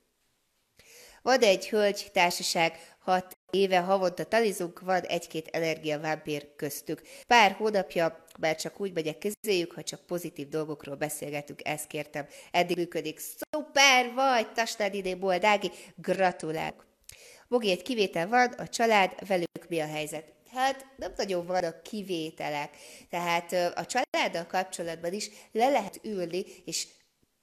Van 1.26 1.40
egy 1.40 1.70
hölgy 1.70 2.10
társaság, 2.14 2.96
hat 3.00 3.38
éve 3.50 3.80
havonta 3.80 4.24
talizunk, 4.24 4.80
van 4.80 5.02
egy-két 5.02 5.48
energiavámpír 5.48 6.56
köztük. 6.56 7.02
Pár 7.28 7.52
hónapja 7.52 8.26
már 8.40 8.56
csak 8.56 8.80
úgy 8.80 8.94
megyek 8.94 9.18
közéjük, 9.18 9.72
ha 9.72 9.84
csak 9.84 10.06
pozitív 10.06 10.50
dolgokról 10.50 10.96
beszélgetünk, 10.96 11.68
ezt 11.68 11.88
kértem. 11.88 12.28
Eddig 12.52 12.78
működik. 12.78 13.20
Szuper 13.20 14.14
vagy, 14.14 14.52
Tasnád 14.52 14.94
idén 14.94 15.20
boldági, 15.20 15.72
gratulálok. 15.96 16.86
Bogi, 17.48 17.72
egy 17.72 17.82
kivétel 17.82 18.28
van, 18.28 18.48
a 18.48 18.68
család, 18.68 19.28
velük 19.28 19.68
mi 19.68 19.80
a 19.80 19.88
helyzet? 19.88 20.34
Hát 20.54 20.86
nem 20.98 21.14
nagyon 21.18 21.46
vannak 21.46 21.84
kivételek. 21.84 22.78
Tehát 23.10 23.52
a 23.76 23.86
családdal 23.86 24.46
kapcsolatban 24.46 25.14
is 25.14 25.30
le 25.52 25.70
lehet 25.70 26.00
ülni, 26.04 26.46
és 26.66 26.88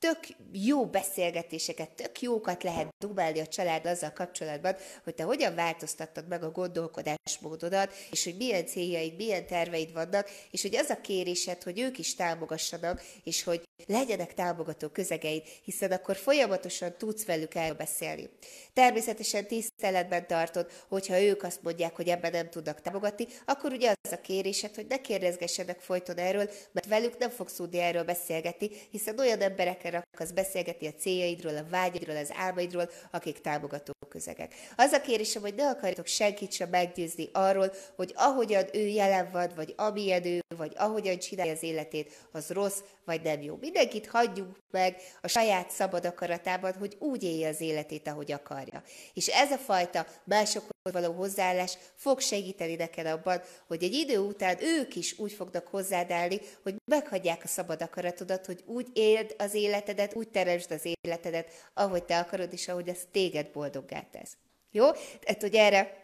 tök 0.02 0.18
jó 0.52 0.86
beszélgetéseket, 0.86 1.90
tök 1.90 2.20
jókat 2.20 2.62
lehet 2.62 2.88
dumálni 2.98 3.40
a 3.40 3.46
család 3.46 3.86
azzal 3.86 4.12
kapcsolatban, 4.12 4.76
hogy 5.04 5.14
te 5.14 5.22
hogyan 5.22 5.54
változtattad 5.54 6.28
meg 6.28 6.42
a 6.42 6.50
gondolkodásmódodat, 6.50 7.92
és 8.10 8.24
hogy 8.24 8.36
milyen 8.36 8.66
céljaid, 8.66 9.16
milyen 9.16 9.46
terveid 9.46 9.92
vannak, 9.92 10.30
és 10.50 10.62
hogy 10.62 10.76
az 10.76 10.90
a 10.90 11.00
kérésed, 11.00 11.62
hogy 11.62 11.80
ők 11.80 11.98
is 11.98 12.14
támogassanak, 12.14 13.02
és 13.24 13.42
hogy 13.42 13.62
legyenek 13.86 14.34
támogató 14.34 14.88
közegeid, 14.88 15.42
hiszen 15.64 15.92
akkor 15.92 16.16
folyamatosan 16.16 16.94
tudsz 16.98 17.24
velük 17.24 17.54
elbeszélni. 17.54 18.30
Természetesen 18.72 19.46
tiszteletben 19.46 20.26
tartod, 20.26 20.70
hogyha 20.88 21.20
ők 21.20 21.42
azt 21.42 21.62
mondják, 21.62 21.96
hogy 21.96 22.08
ebben 22.08 22.30
nem 22.30 22.50
tudnak 22.50 22.80
támogatni, 22.80 23.26
akkor 23.44 23.72
ugye 23.72 23.94
az 24.02 24.12
a 24.12 24.20
kérésed, 24.20 24.74
hogy 24.74 24.86
ne 24.88 25.00
kérdezgessenek 25.00 25.80
folyton 25.80 26.16
erről, 26.16 26.50
mert 26.72 26.86
velük 26.86 27.18
nem 27.18 27.30
fogsz 27.30 27.54
tudni 27.54 27.78
erről 27.78 28.04
beszélgetni, 28.04 28.70
hiszen 28.90 29.18
olyan 29.18 29.40
emberekkel 29.40 30.04
akarsz 30.12 30.30
beszélgetni 30.30 30.86
a 30.86 30.94
céljaidról, 30.98 31.56
a 31.56 31.66
vágyaidról, 31.70 32.16
az 32.16 32.32
álmaidról, 32.34 32.90
akik 33.10 33.40
támogató 33.40 33.92
közegek. 34.08 34.54
Az 34.76 34.92
a 34.92 35.00
kérésem, 35.00 35.42
hogy 35.42 35.54
ne 35.54 35.68
akarjátok 35.68 36.06
senkit 36.06 36.52
sem 36.52 36.68
meggyőzni 36.68 37.28
arról, 37.32 37.72
hogy 37.96 38.12
ahogyan 38.16 38.64
ő 38.72 38.86
jelen 38.86 39.30
van, 39.32 39.52
vagy 39.56 39.74
amilyen 39.76 40.24
ő, 40.24 40.41
vagy 40.62 40.72
ahogyan 40.76 41.18
csinálja 41.18 41.52
az 41.52 41.62
életét, 41.62 42.26
az 42.32 42.50
rossz, 42.50 42.78
vagy 43.04 43.22
nem 43.22 43.42
jó. 43.42 43.56
Mindenkit 43.60 44.06
hagyjuk 44.06 44.58
meg 44.70 44.96
a 45.20 45.28
saját 45.28 45.70
szabad 45.70 46.04
akaratában, 46.04 46.74
hogy 46.78 46.96
úgy 46.98 47.22
élje 47.22 47.48
az 47.48 47.60
életét, 47.60 48.08
ahogy 48.08 48.32
akarja. 48.32 48.82
És 49.14 49.26
ez 49.26 49.50
a 49.50 49.56
fajta 49.56 50.06
másokhoz 50.24 50.92
való 50.92 51.12
hozzáállás 51.12 51.78
fog 51.94 52.20
segíteni 52.20 52.74
neked 52.74 53.06
abban, 53.06 53.42
hogy 53.66 53.82
egy 53.82 53.92
idő 53.92 54.18
után 54.18 54.56
ők 54.60 54.96
is 54.96 55.18
úgy 55.18 55.32
fognak 55.32 55.66
hozzád 55.66 56.10
állni, 56.10 56.40
hogy 56.62 56.74
meghagyják 56.84 57.44
a 57.44 57.48
szabad 57.48 57.82
akaratodat, 57.82 58.46
hogy 58.46 58.62
úgy 58.66 58.86
éld 58.92 59.34
az 59.38 59.54
életedet, 59.54 60.14
úgy 60.14 60.28
teremtsd 60.28 60.70
az 60.70 60.94
életedet, 61.00 61.70
ahogy 61.74 62.04
te 62.04 62.18
akarod, 62.18 62.52
és 62.52 62.68
ahogy 62.68 62.88
ez 62.88 62.98
téged 63.12 63.46
boldoggá 63.52 64.00
tesz. 64.10 64.36
Jó? 64.70 64.90
Tehát, 65.20 65.40
hogy 65.40 65.54
erre 65.54 66.01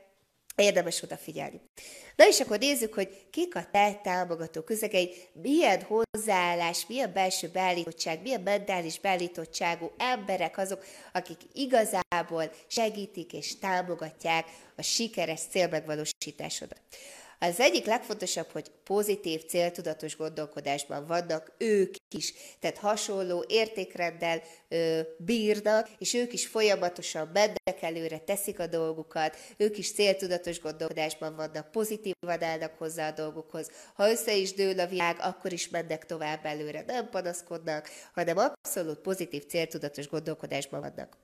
Érdemes 0.60 1.02
odafigyelni. 1.02 1.60
Na 2.16 2.26
és 2.28 2.40
akkor 2.40 2.58
nézzük, 2.58 2.94
hogy 2.94 3.26
kik 3.30 3.56
a 3.56 3.66
te 3.72 4.00
támogató 4.02 4.60
közegei, 4.60 5.10
milyen 5.32 5.82
hozzáállás, 5.82 6.86
milyen 6.88 7.12
belső 7.12 7.48
beállítottság, 7.48 8.22
milyen 8.22 8.40
mentális 8.40 9.00
beállítottságú 9.00 9.90
emberek 9.96 10.58
azok, 10.58 10.84
akik 11.12 11.38
igazából 11.52 12.52
segítik 12.66 13.32
és 13.32 13.58
támogatják 13.58 14.46
a 14.76 14.82
sikeres 14.82 15.40
célmegvalósításodat. 15.50 16.80
Az 17.38 17.60
egyik 17.60 17.84
legfontosabb, 17.84 18.50
hogy 18.52 18.70
pozitív, 18.84 19.44
céltudatos 19.44 20.16
gondolkodásban 20.16 21.06
vannak 21.06 21.52
ők 21.58 21.94
is, 22.14 22.32
tehát 22.60 22.78
hasonló 22.78 23.44
értékrenddel 23.48 24.42
ö, 24.68 25.00
bírnak, 25.18 25.88
és 25.98 26.14
ők 26.14 26.32
is 26.32 26.46
folyamatosan 26.46 27.30
mennek 27.32 27.82
előre, 27.82 28.18
teszik 28.18 28.58
a 28.58 28.66
dolgukat, 28.66 29.36
ők 29.56 29.78
is 29.78 29.92
céltudatos 29.92 30.60
gondolkodásban 30.60 31.36
vannak, 31.36 31.70
pozitívan 31.70 32.42
állnak 32.42 32.74
hozzá 32.78 33.08
a 33.08 33.12
dolgokhoz. 33.12 33.70
Ha 33.94 34.10
össze 34.10 34.34
is 34.34 34.52
dől 34.52 34.80
a 34.80 34.86
világ, 34.86 35.16
akkor 35.20 35.52
is 35.52 35.68
mennek 35.68 36.06
tovább 36.06 36.44
előre, 36.44 36.84
nem 36.86 37.08
panaszkodnak, 37.10 37.90
hanem 38.14 38.36
abszolút 38.38 38.98
pozitív, 38.98 39.46
céltudatos 39.46 40.08
gondolkodásban 40.08 40.80
vannak. 40.80 41.16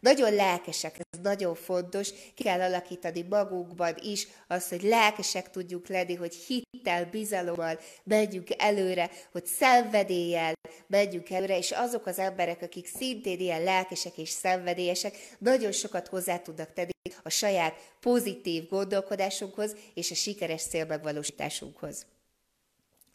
Nagyon 0.00 0.34
lelkesek, 0.34 1.00
nagyon 1.22 1.54
fontos, 1.54 2.10
ki 2.34 2.42
kell 2.42 2.60
alakítani 2.60 3.22
magunkban 3.22 3.94
is 4.00 4.28
azt, 4.46 4.68
hogy 4.68 4.82
lelkesek 4.82 5.50
tudjuk 5.50 5.88
lenni, 5.88 6.14
hogy 6.14 6.34
hittel, 6.34 7.04
bizalommal 7.04 7.78
megyünk 8.04 8.48
előre, 8.58 9.10
hogy 9.32 9.46
szenvedéllyel 9.46 10.52
megyünk 10.86 11.30
előre, 11.30 11.58
és 11.58 11.70
azok 11.70 12.06
az 12.06 12.18
emberek, 12.18 12.62
akik 12.62 12.86
szintén 12.86 13.38
ilyen 13.38 13.62
lelkesek 13.62 14.18
és 14.18 14.28
szenvedélyesek, 14.28 15.16
nagyon 15.38 15.72
sokat 15.72 16.08
hozzá 16.08 16.38
tudnak 16.38 16.72
tenni 16.72 16.90
a 17.22 17.28
saját 17.28 17.74
pozitív 18.00 18.68
gondolkodásunkhoz 18.68 19.76
és 19.94 20.10
a 20.10 20.14
sikeres 20.14 20.62
célmegvalósításunkhoz. 20.62 22.06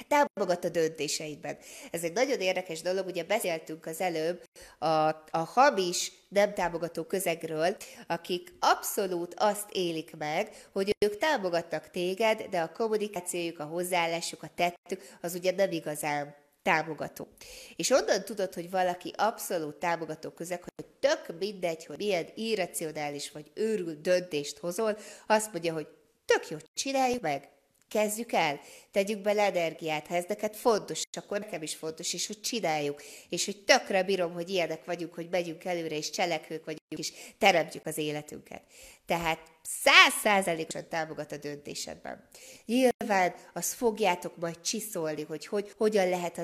Támogat 0.08 0.66
a 0.66 0.70
döntéseidben. 0.70 1.58
Ez 1.92 2.04
egy 2.04 2.14
nagyon 2.14 2.40
érdekes 2.40 2.82
dolog, 2.82 3.06
ugye 3.06 3.24
beszéltünk 3.24 3.86
az 3.86 4.02
előbb 4.02 4.44
a, 4.80 5.08
a 5.32 5.44
hamis 5.54 6.12
nem 6.30 6.54
támogató 6.54 7.04
közegről, 7.04 7.76
akik 8.08 8.54
abszolút 8.60 9.34
azt 9.38 9.70
élik 9.72 10.16
meg, 10.18 10.52
hogy 10.72 10.96
ők 11.06 11.18
támogattak 11.18 11.90
téged, 11.90 12.42
de 12.42 12.62
a 12.62 12.72
kommunikációjuk, 12.72 13.60
a 13.60 13.64
hozzáállásuk, 13.64 14.44
a 14.44 14.50
tettük, 14.56 15.02
az 15.22 15.34
ugye 15.34 15.52
nem 15.52 15.72
igazán 15.72 16.36
támogató. 16.64 17.28
És 17.76 17.90
onnan 17.90 18.24
tudod, 18.24 18.54
hogy 18.54 18.70
valaki 18.70 19.14
abszolút 19.18 19.76
támogató 19.76 20.30
közeg, 20.30 20.64
hogy 20.64 20.86
tök 21.00 21.40
mindegy, 21.40 21.86
hogy 21.86 21.98
milyen 21.98 22.28
irracionális 22.36 23.32
vagy 23.32 23.52
őrült 23.54 24.02
döntést 24.02 24.58
hozol, 24.58 24.98
azt 25.28 25.52
mondja, 25.52 25.74
hogy 25.74 25.88
tök 26.26 26.50
jó, 26.50 26.58
csináljuk 26.74 27.22
meg, 27.22 27.50
Kezdjük 27.90 28.32
el, 28.32 28.60
tegyük 28.92 29.20
bele 29.20 29.44
energiát, 29.44 30.08
ha 30.08 30.16
ez 30.16 30.24
neked 30.28 30.56
fontos, 30.56 31.02
akkor 31.12 31.40
nekem 31.40 31.62
is 31.62 31.76
fontos, 31.76 32.14
és 32.14 32.28
hogy 32.28 32.42
csináljuk, 32.42 33.02
és 33.30 33.46
hogy 33.46 33.64
tökre 33.64 34.04
bírom, 34.04 34.34
hogy 34.34 34.50
ilyenek 34.50 34.86
vagyunk, 34.86 35.14
hogy 35.14 35.28
megyünk 35.30 35.66
előre, 35.66 35.96
és 35.96 36.10
cselekvők 36.10 36.66
vagyunk, 36.66 36.82
és 36.90 37.14
teremtjük 37.38 37.86
az 37.86 37.98
életünket. 37.98 38.62
Tehát 39.06 39.40
száz 39.62 40.14
százalékosan 40.22 40.88
támogat 40.90 41.32
a 41.32 41.38
döntésedben. 41.38 42.28
Nyilván 42.66 43.36
azt 43.54 43.74
fogjátok 43.74 44.38
majd 44.38 44.62
csiszolni, 44.62 45.24
hogy, 45.24 45.48
hogy 45.48 45.74
hogyan 45.78 46.10
lehet 46.10 46.38
a 46.38 46.44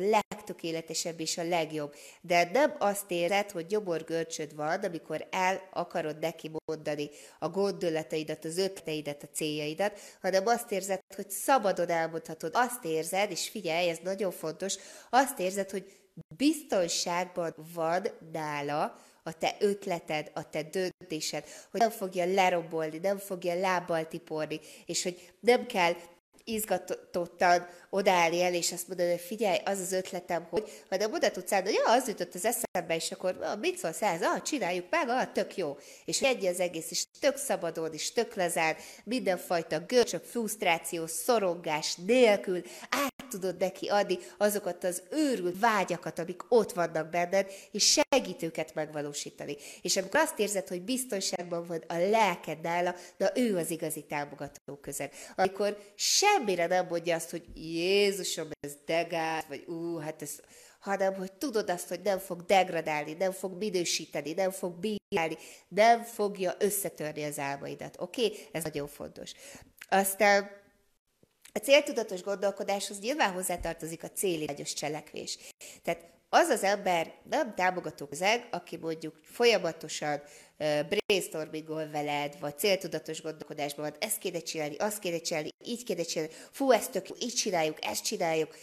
legtökéletesebb 0.52 1.20
és 1.20 1.38
a 1.38 1.44
legjobb. 1.44 1.96
De 2.22 2.50
nem 2.54 2.76
azt 2.80 3.12
érzed, 3.12 3.52
hogy 3.52 3.78
görcsöd 4.06 4.56
van, 4.56 4.84
amikor 4.84 5.28
el 5.32 5.62
akarod 5.74 6.20
neki 6.20 6.52
mondani 6.66 7.10
a 7.40 7.50
gondolataidat, 7.50 8.46
az 8.46 8.58
ötleteidet, 8.58 9.24
a 9.24 9.28
céljaidat, 9.34 10.00
hanem 10.22 10.48
azt 10.48 10.72
érzed, 10.72 11.00
hogy 11.16 11.30
szabadon 11.30 11.90
elmondhatod. 11.90 12.52
Azt 12.54 12.86
érzed, 12.86 13.32
és 13.32 13.50
figyelj, 13.50 13.90
ez 13.90 14.00
nagyon 14.04 14.32
fontos, 14.32 14.76
azt 15.10 15.40
érzed, 15.40 15.70
hogy 15.70 15.86
biztonságban 16.38 17.56
van 17.74 18.08
nála, 18.32 19.00
a 19.24 19.38
te 19.38 19.56
ötleted, 19.60 20.32
a 20.34 20.50
te 20.50 20.64
döntésed, 20.64 21.44
hogy 21.72 21.80
nem 21.80 21.90
fogja 21.90 22.26
lerombolni, 22.26 22.98
nem 22.98 23.18
fogja 23.18 23.60
lábbal 23.60 24.08
tiporni, 24.08 24.60
és 24.86 25.04
hogy 25.04 25.34
nem 25.40 25.66
kell 25.66 25.94
izgatottan 26.43 27.67
odállni 27.89 28.41
el, 28.41 28.54
és 28.54 28.71
azt 28.71 28.88
mondod, 28.88 29.10
hogy 29.10 29.19
figyelj, 29.19 29.58
az 29.65 29.80
az 29.80 29.91
ötletem, 29.91 30.47
hogy 30.49 30.84
majd 30.89 31.10
oda 31.13 31.32
tudsz 31.32 31.51
állni, 31.51 31.65
hogy 31.65 31.82
ja, 31.86 31.91
az 31.91 32.08
jutott 32.08 32.34
az 32.34 32.45
eszembe, 32.45 32.95
és 32.95 33.12
akkor 33.12 33.38
ah, 33.41 33.60
mit 33.60 33.77
szólsz 33.77 34.01
ez? 34.01 34.21
Ah, 34.21 34.41
csináljuk 34.41 34.86
meg, 34.89 35.10
ah, 35.10 35.32
tök 35.32 35.58
jó. 35.58 35.77
És 36.06 36.21
egy 36.21 36.45
az 36.45 36.60
egész, 36.60 36.91
és 36.91 37.06
tök 37.19 37.38
szabadon, 37.38 37.93
és 37.93 38.12
tök 38.12 38.36
lazán, 38.36 38.75
mindenfajta 39.04 39.80
görcsök, 39.80 40.23
frusztráció, 40.23 41.08
szorongás 41.08 41.95
nélkül 41.95 42.62
tudod 43.32 43.58
neki 43.58 43.88
adni 43.88 44.17
azokat 44.38 44.84
az 44.84 45.04
őrült 45.12 45.60
vágyakat, 45.60 46.20
amik 46.20 46.41
ott 46.48 46.72
vannak 46.72 47.10
benned, 47.10 47.52
és 47.72 48.00
segít 48.10 48.44
őket 48.44 48.74
megvalósítani. 48.74 49.58
És 49.82 49.98
amikor 49.98 50.20
azt 50.20 50.39
érzed, 50.39 50.67
hogy 50.67 50.82
biztonságban 50.82 51.65
van 51.65 51.84
a 51.88 51.98
lelked 51.98 52.62
nála, 52.62 52.96
de 53.17 53.32
ő 53.36 53.58
az 53.58 53.70
igazi 53.70 54.04
támogató 54.04 54.76
közeg. 54.82 55.13
Amikor 55.36 55.78
semmire 55.96 56.67
nem 56.67 56.88
mondja 56.89 57.15
azt, 57.15 57.30
hogy 57.30 57.44
Jézusom, 57.54 58.50
ez 58.60 58.74
degát, 58.86 59.48
vagy 59.48 59.63
ú, 59.67 59.98
hát 59.98 60.22
ez, 60.22 60.39
hanem 60.80 61.13
hogy 61.13 61.32
tudod 61.34 61.70
azt, 61.70 61.88
hogy 61.88 62.02
nem 62.02 62.20
fog 62.20 62.46
degradálni, 62.46 63.13
nem 63.13 63.32
fog 63.32 63.58
minősíteni, 63.58 64.34
nem 64.34 64.52
fog 64.52 64.74
bírálni, 64.74 65.38
nem 65.67 66.04
fogja 66.04 66.56
összetörni 66.60 67.24
az 67.24 67.39
álmaidat. 67.39 67.96
Oké? 68.00 68.26
Okay? 68.26 68.38
Ez 68.52 68.63
nagyon 68.63 68.88
fontos. 68.88 69.32
Aztán 69.89 70.61
a 71.54 71.60
céltudatos 71.60 72.24
gondolkodáshoz 72.24 73.00
nyilván 73.00 73.34
hozzátartozik 73.34 74.04
a 74.04 74.12
célirányos 74.12 74.74
cselekvés. 74.74 75.38
Tehát 75.84 76.10
az 76.30 76.48
az 76.48 76.64
ember 76.64 77.14
nem 77.30 77.56
támogató 77.56 78.06
közeg, 78.06 78.48
aki 78.52 78.78
mondjuk 78.78 79.20
folyamatosan 79.24 80.22
uh, 80.60 80.80
brainstormingol 80.88 81.90
veled, 81.90 82.40
vagy 82.40 82.58
céltudatos 82.58 83.22
gondolkodásban 83.22 83.90
van, 83.90 84.00
ezt 84.00 84.18
kéne 84.18 84.40
csinálni, 84.40 84.76
azt 84.76 85.00
kéne 85.00 85.20
csinálni, 85.20 85.50
így 85.64 85.84
kéne 85.84 86.04
csinálni, 86.04 86.34
fú, 86.52 86.72
ezt 86.72 86.92
tök 86.92 87.08
így 87.20 87.34
csináljuk, 87.34 87.86
ezt 87.86 88.04
csináljuk, 88.04 88.56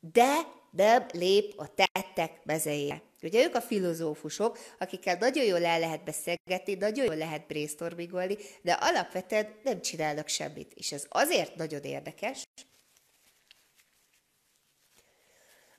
de 0.00 0.34
nem 0.70 1.06
lép 1.12 1.52
a 1.56 1.74
tettek 1.74 2.44
mezejére. 2.44 3.02
Ugye 3.22 3.44
ők 3.44 3.54
a 3.54 3.60
filozófusok, 3.60 4.58
akikkel 4.78 5.16
nagyon 5.20 5.44
jól 5.44 5.64
el 5.64 5.78
lehet 5.78 6.04
beszélgetni, 6.04 6.74
nagyon 6.74 7.04
jól 7.04 7.16
lehet 7.16 7.46
brainstormingolni, 7.46 8.36
de 8.62 8.72
alapvetően 8.72 9.54
nem 9.62 9.80
csinálnak 9.80 10.28
semmit. 10.28 10.72
És 10.74 10.92
ez 10.92 11.06
azért 11.08 11.56
nagyon 11.56 11.82
érdekes, 11.82 12.42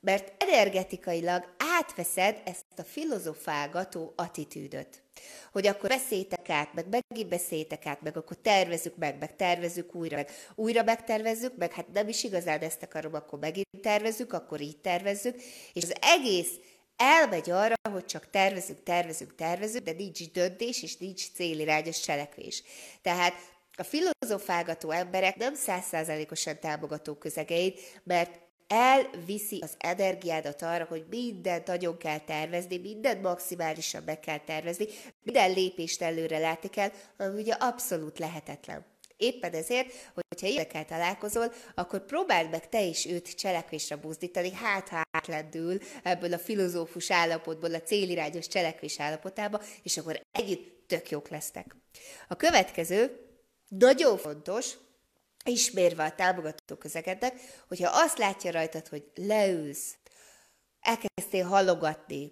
mert 0.02 0.44
energetikailag 0.44 1.56
átveszed 1.58 2.42
ezt 2.46 2.66
a 2.78 2.84
filozofálgató 2.84 4.14
attitűdöt. 4.16 5.04
Hogy 5.52 5.68
akkor 5.68 5.90
beszéltek 5.90 6.50
át, 6.50 6.74
meg 6.74 6.86
megint 6.90 7.30
beszéltek 7.30 7.86
át, 7.86 8.02
meg 8.02 8.18
akkor 8.18 8.38
tervezzük 8.38 8.96
meg, 8.96 9.18
meg 9.20 9.36
tervezzük 9.36 9.96
újra, 9.96 10.16
meg 10.16 10.30
újra 10.56 10.84
megtervezzük, 10.84 11.58
meg 11.58 11.72
hát 11.72 11.88
nem 11.94 12.08
is 12.08 12.24
igazán 12.24 12.60
ezt 12.60 12.84
akarom, 12.84 13.14
akkor 13.14 13.40
megint 13.40 13.68
tervezzük, 13.82 14.34
akkor 14.34 14.62
így 14.62 14.78
tervezzük, 14.78 15.42
és 15.74 15.84
az 15.84 15.94
egész 16.02 16.52
elmegy 17.02 17.50
arra, 17.50 17.76
hogy 17.92 18.06
csak 18.06 18.30
tervezünk, 18.30 18.84
tervezünk, 18.84 19.36
tervezünk, 19.36 19.84
de 19.84 19.92
nincs 19.92 20.32
döntés, 20.32 20.84
és 20.84 20.98
nincs 20.98 21.32
célirányos 21.32 22.00
cselekvés. 22.00 22.64
Tehát 23.02 23.34
a 23.78 23.84
filozofálgató 23.84 24.92
emberek 24.92 25.36
nem 25.36 25.56
százszázalékosan 25.56 26.60
támogató 26.60 27.14
közegeid, 27.14 27.80
mert 28.04 28.40
elviszi 28.68 29.60
az 29.62 29.74
energiádat 29.78 30.62
arra, 30.62 30.86
hogy 30.86 31.06
mindent 31.10 31.68
nagyon 31.68 31.98
kell 31.98 32.20
tervezni, 32.20 32.78
mindent 32.78 33.22
maximálisan 33.22 34.04
meg 34.06 34.20
kell 34.20 34.40
tervezni, 34.40 34.86
minden 35.24 35.52
lépést 35.52 36.02
előre 36.02 36.38
látni 36.38 36.70
kell, 36.70 36.92
ami 37.18 37.42
ugye 37.42 37.54
abszolút 37.54 38.20
lehetetlen. 38.20 38.86
Éppen 39.22 39.54
ezért, 39.54 40.12
hogyha 40.14 40.48
évekkel 40.48 40.86
találkozol, 40.86 41.54
akkor 41.76 42.06
próbáld 42.06 42.50
meg 42.50 42.70
te 42.70 42.82
is 42.82 43.06
őt 43.06 43.36
cselekvésre 43.36 43.96
buzdítani, 43.96 44.52
hát 44.52 44.90
ha 44.90 45.02
átlendül 45.12 45.80
ebből 46.04 46.34
a 46.34 46.40
filozófus 46.40 47.12
állapotból 47.12 47.74
a 47.74 47.82
célirányos 47.82 48.48
cselekvés 48.48 49.00
állapotába, 49.00 49.62
és 49.84 49.98
akkor 49.98 50.22
együtt 50.32 50.88
tök 50.88 51.10
jók 51.10 51.30
lesznek. 51.30 51.76
A 52.28 52.36
következő, 52.36 53.20
nagyon 53.68 54.18
fontos, 54.18 54.74
ismérve 55.46 56.04
a 56.04 56.16
támogató 56.16 56.76
közegednek, 56.76 57.34
hogyha 57.68 57.90
azt 57.94 58.18
látja 58.18 58.52
rajtad, 58.52 58.88
hogy 58.88 59.12
leülsz, 59.16 59.98
elkezdtél 60.80 61.46
halogatni, 61.46 62.32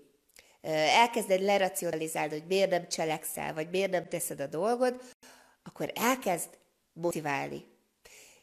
elkezded 0.62 1.42
leracionalizálni, 1.42 2.40
hogy 2.40 2.48
miért 2.48 2.70
nem 2.70 2.88
cselekszel, 2.88 3.54
vagy 3.54 3.70
miért 3.70 3.92
nem 3.92 4.08
teszed 4.08 4.40
a 4.40 4.48
dolgod, 4.48 5.02
akkor 5.64 5.92
elkezd 5.96 6.59
motiválni. 7.02 7.64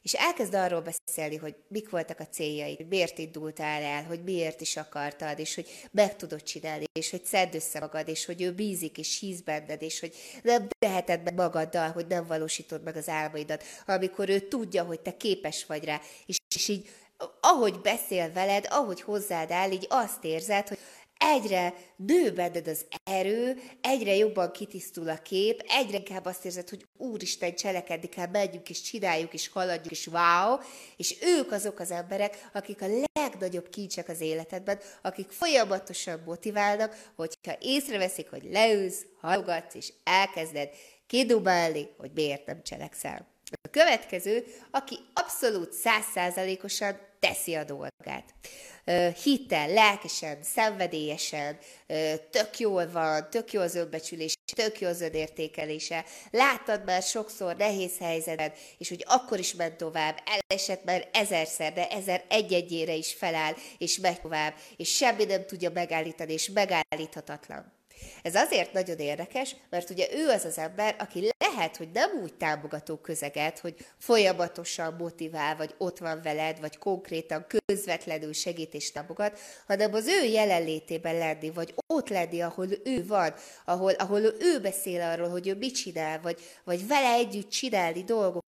És 0.07 0.13
elkezd 0.13 0.55
arról 0.55 0.81
beszélni, 1.07 1.37
hogy 1.37 1.57
mik 1.69 1.91
voltak 1.91 2.21
a 2.21 2.27
céljai, 2.27 2.77
hogy 2.77 2.89
miért 2.89 3.19
indultál 3.19 3.83
el, 3.83 4.05
hogy 4.05 4.23
miért 4.23 4.61
is 4.61 4.77
akartad, 4.77 5.39
és 5.39 5.55
hogy 5.55 5.69
meg 5.91 6.17
tudod 6.17 6.43
csinálni, 6.43 6.85
és 6.93 7.11
hogy 7.11 7.25
szedd 7.25 7.55
össze 7.55 7.81
magad, 7.81 8.09
és 8.09 8.25
hogy 8.25 8.43
ő 8.43 8.53
bízik, 8.53 8.99
és 8.99 9.19
hisz 9.19 9.41
benned, 9.41 9.83
és 9.83 10.01
hogy 10.01 10.15
nem 10.43 10.69
teheted 10.79 11.23
meg 11.23 11.35
magaddal, 11.35 11.91
hogy 11.91 12.07
nem 12.07 12.27
valósítod 12.27 12.83
meg 12.83 12.97
az 12.97 13.09
álmaidat, 13.09 13.65
amikor 13.87 14.29
ő 14.29 14.41
tudja, 14.41 14.85
hogy 14.85 15.01
te 15.01 15.17
képes 15.17 15.67
vagy 15.67 15.85
rá, 15.85 16.01
és, 16.27 16.37
és 16.55 16.69
így 16.69 16.89
ahogy 17.41 17.81
beszél 17.81 18.33
veled, 18.33 18.67
ahogy 18.71 19.01
hozzád 19.01 19.51
áll, 19.51 19.71
így 19.71 19.87
azt 19.89 20.25
érzed, 20.25 20.69
hogy 20.69 20.79
egyre 21.35 21.75
nő 21.97 22.51
az 22.67 22.85
erő, 23.05 23.63
egyre 23.81 24.15
jobban 24.15 24.53
kitisztul 24.53 25.09
a 25.09 25.17
kép, 25.17 25.63
egyre 25.69 25.97
inkább 25.97 26.25
azt 26.25 26.45
érzed, 26.45 26.69
hogy 26.69 26.87
úristen, 26.97 27.55
cselekedni 27.55 28.09
kell, 28.09 28.27
megyünk 28.27 28.71
és 28.71 28.83
csináljuk 28.83 29.33
és 29.33 29.49
haladjuk, 29.49 29.93
és 29.93 30.07
wow, 30.07 30.57
és 30.97 31.17
ők 31.23 31.53
azok 31.53 31.81
az 31.81 31.91
emberek, 31.91 32.49
akik 32.53 32.83
a 32.83 32.87
legnagyobb 33.13 33.69
kincsek 33.69 34.09
az 34.09 34.21
életedben, 34.21 34.79
akik 35.03 35.31
folyamatosan 35.31 36.23
motiválnak, 36.25 37.11
hogyha 37.17 37.57
észreveszik, 37.61 38.31
hogy 38.31 38.49
leülsz, 38.51 39.07
hallgatsz, 39.21 39.75
és 39.75 39.93
elkezded 40.05 40.71
kidubálni, 41.07 41.89
hogy 41.99 42.11
miért 42.15 42.47
nem 42.47 42.63
cselekszel. 42.63 43.35
A 43.63 43.69
következő, 43.71 44.45
aki 44.71 44.99
abszolút 45.15 45.73
százszázalékosan 45.73 46.99
teszi 47.21 47.55
a 47.55 47.65
dolgát 47.65 48.35
hittel, 49.23 49.69
lelkesen, 49.69 50.39
szenvedélyesen, 50.43 51.59
tök 52.31 52.59
jól 52.59 52.91
van, 52.91 53.31
tök 53.31 53.53
jó 53.53 53.61
az 53.61 53.75
önbecsülés, 53.75 54.35
tök 54.55 54.81
jó 54.81 54.89
az 54.89 55.01
önértékelése. 55.01 56.05
Láttad 56.31 56.85
már 56.85 57.03
sokszor 57.03 57.57
nehéz 57.57 57.99
helyzetet, 57.99 58.59
és 58.79 58.89
hogy 58.89 59.05
akkor 59.09 59.39
is 59.39 59.55
ment 59.55 59.77
tovább, 59.77 60.23
elesett 60.25 60.85
már 60.85 61.09
ezerszer, 61.13 61.73
de 61.73 61.89
ezer 61.89 62.25
egy-egyére 62.29 62.95
is 62.95 63.15
feláll, 63.15 63.55
és 63.79 63.99
megy 63.99 64.21
tovább, 64.21 64.55
és 64.77 64.97
semmi 64.97 65.25
nem 65.25 65.47
tudja 65.47 65.71
megállítani, 65.71 66.33
és 66.33 66.49
megállíthatatlan. 66.49 67.76
Ez 68.23 68.35
azért 68.35 68.73
nagyon 68.73 68.97
érdekes, 68.97 69.57
mert 69.71 69.91
ugye 69.91 70.07
ő 70.13 70.29
az 70.29 70.45
az 70.45 70.59
ember, 70.59 70.97
aki 70.99 71.31
lehet, 71.39 71.77
hogy 71.77 71.89
nem 71.93 72.11
úgy 72.23 72.35
támogató 72.35 72.97
közeget, 72.97 73.59
hogy 73.59 73.75
folyamatosan 73.99 74.95
motivál, 74.99 75.57
vagy 75.57 75.75
ott 75.79 75.99
van 75.99 76.21
veled, 76.23 76.61
vagy 76.61 76.79
konkrétan 76.79 77.47
közvetlenül 77.67 78.33
segít 78.33 78.75
és 78.75 78.93
támogat, 78.93 79.39
hanem 79.67 79.95
az 79.95 80.07
ő 80.07 80.25
jelenlétében 80.25 81.19
lenni, 81.19 81.51
vagy 81.51 81.75
ott 81.87 82.09
lenni, 82.09 82.41
ahol 82.41 82.67
ő 82.85 83.07
van, 83.07 83.35
ahol, 83.65 83.93
ahol 83.93 84.21
ő 84.21 84.61
beszél 84.61 85.01
arról, 85.01 85.29
hogy 85.29 85.49
ő 85.49 85.55
mit 85.55 85.75
csinál, 85.75 86.21
vagy, 86.21 86.41
vagy 86.65 86.87
vele 86.87 87.13
együtt 87.13 87.51
csinálni 87.51 88.05
dolgokat, 88.05 88.46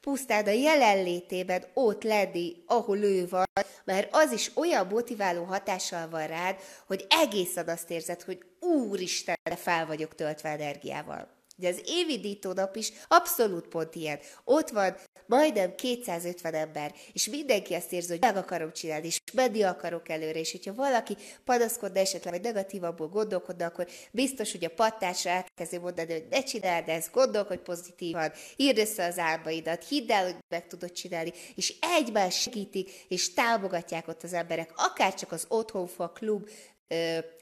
pusztán 0.00 0.46
a 0.46 0.50
jelenlétében 0.50 1.64
ott 1.74 2.02
lenni, 2.02 2.56
ahol 2.66 2.98
ő 2.98 3.28
van, 3.28 3.46
mert 3.84 4.08
az 4.14 4.32
is 4.32 4.50
olyan 4.54 4.86
motiváló 4.86 5.44
hatással 5.44 6.08
van 6.08 6.26
rád, 6.26 6.56
hogy 6.86 7.06
egészen 7.08 7.68
azt 7.68 7.90
érzed, 7.90 8.22
hogy 8.22 8.38
úristen, 8.60 9.36
fel 9.56 9.86
vagyok 9.86 10.14
töltve 10.14 10.48
energiával. 10.48 11.28
Ugye 11.60 11.68
az 11.68 11.80
évi 11.84 12.38
nap 12.54 12.76
is 12.76 12.92
abszolút 13.08 13.66
pont 13.66 13.94
ilyen. 13.94 14.18
Ott 14.44 14.68
van, 14.68 14.96
majdnem 15.30 15.74
250 15.74 16.54
ember, 16.54 16.94
és 17.12 17.28
mindenki 17.28 17.74
azt 17.74 17.92
érzi, 17.92 18.08
hogy 18.08 18.20
meg 18.20 18.36
akarom 18.36 18.72
csinálni, 18.72 19.06
és 19.06 19.20
menni 19.32 19.62
akarok 19.62 20.08
előre, 20.08 20.38
és 20.38 20.50
hogyha 20.50 20.74
valaki 20.74 21.16
panaszkodna 21.44 22.00
esetleg, 22.00 22.32
vagy 22.32 22.42
negatívabbul 22.42 23.08
gondolkodna, 23.08 23.66
akkor 23.66 23.88
biztos, 24.10 24.52
hogy 24.52 24.64
a 24.64 24.74
pattásra 24.74 25.30
elkezdi 25.30 25.78
mondani, 25.78 26.12
hogy 26.12 26.26
ne 26.30 26.42
csináld 26.42 26.88
ezt, 26.88 27.12
gondolkodj 27.12 27.62
pozitívan, 27.62 28.32
írd 28.56 28.78
össze 28.78 29.04
az 29.06 29.18
álmaidat, 29.18 29.88
hidd 29.88 30.10
el, 30.12 30.24
hogy 30.24 30.36
meg 30.48 30.66
tudod 30.66 30.92
csinálni, 30.92 31.32
és 31.54 31.74
egymás 31.98 32.40
segítik, 32.40 32.90
és 33.08 33.34
támogatják 33.34 34.08
ott 34.08 34.22
az 34.22 34.32
emberek, 34.32 34.72
akár 34.76 35.14
csak 35.14 35.32
az 35.32 35.44
Otthonfa 35.48 36.08
Klub 36.08 36.48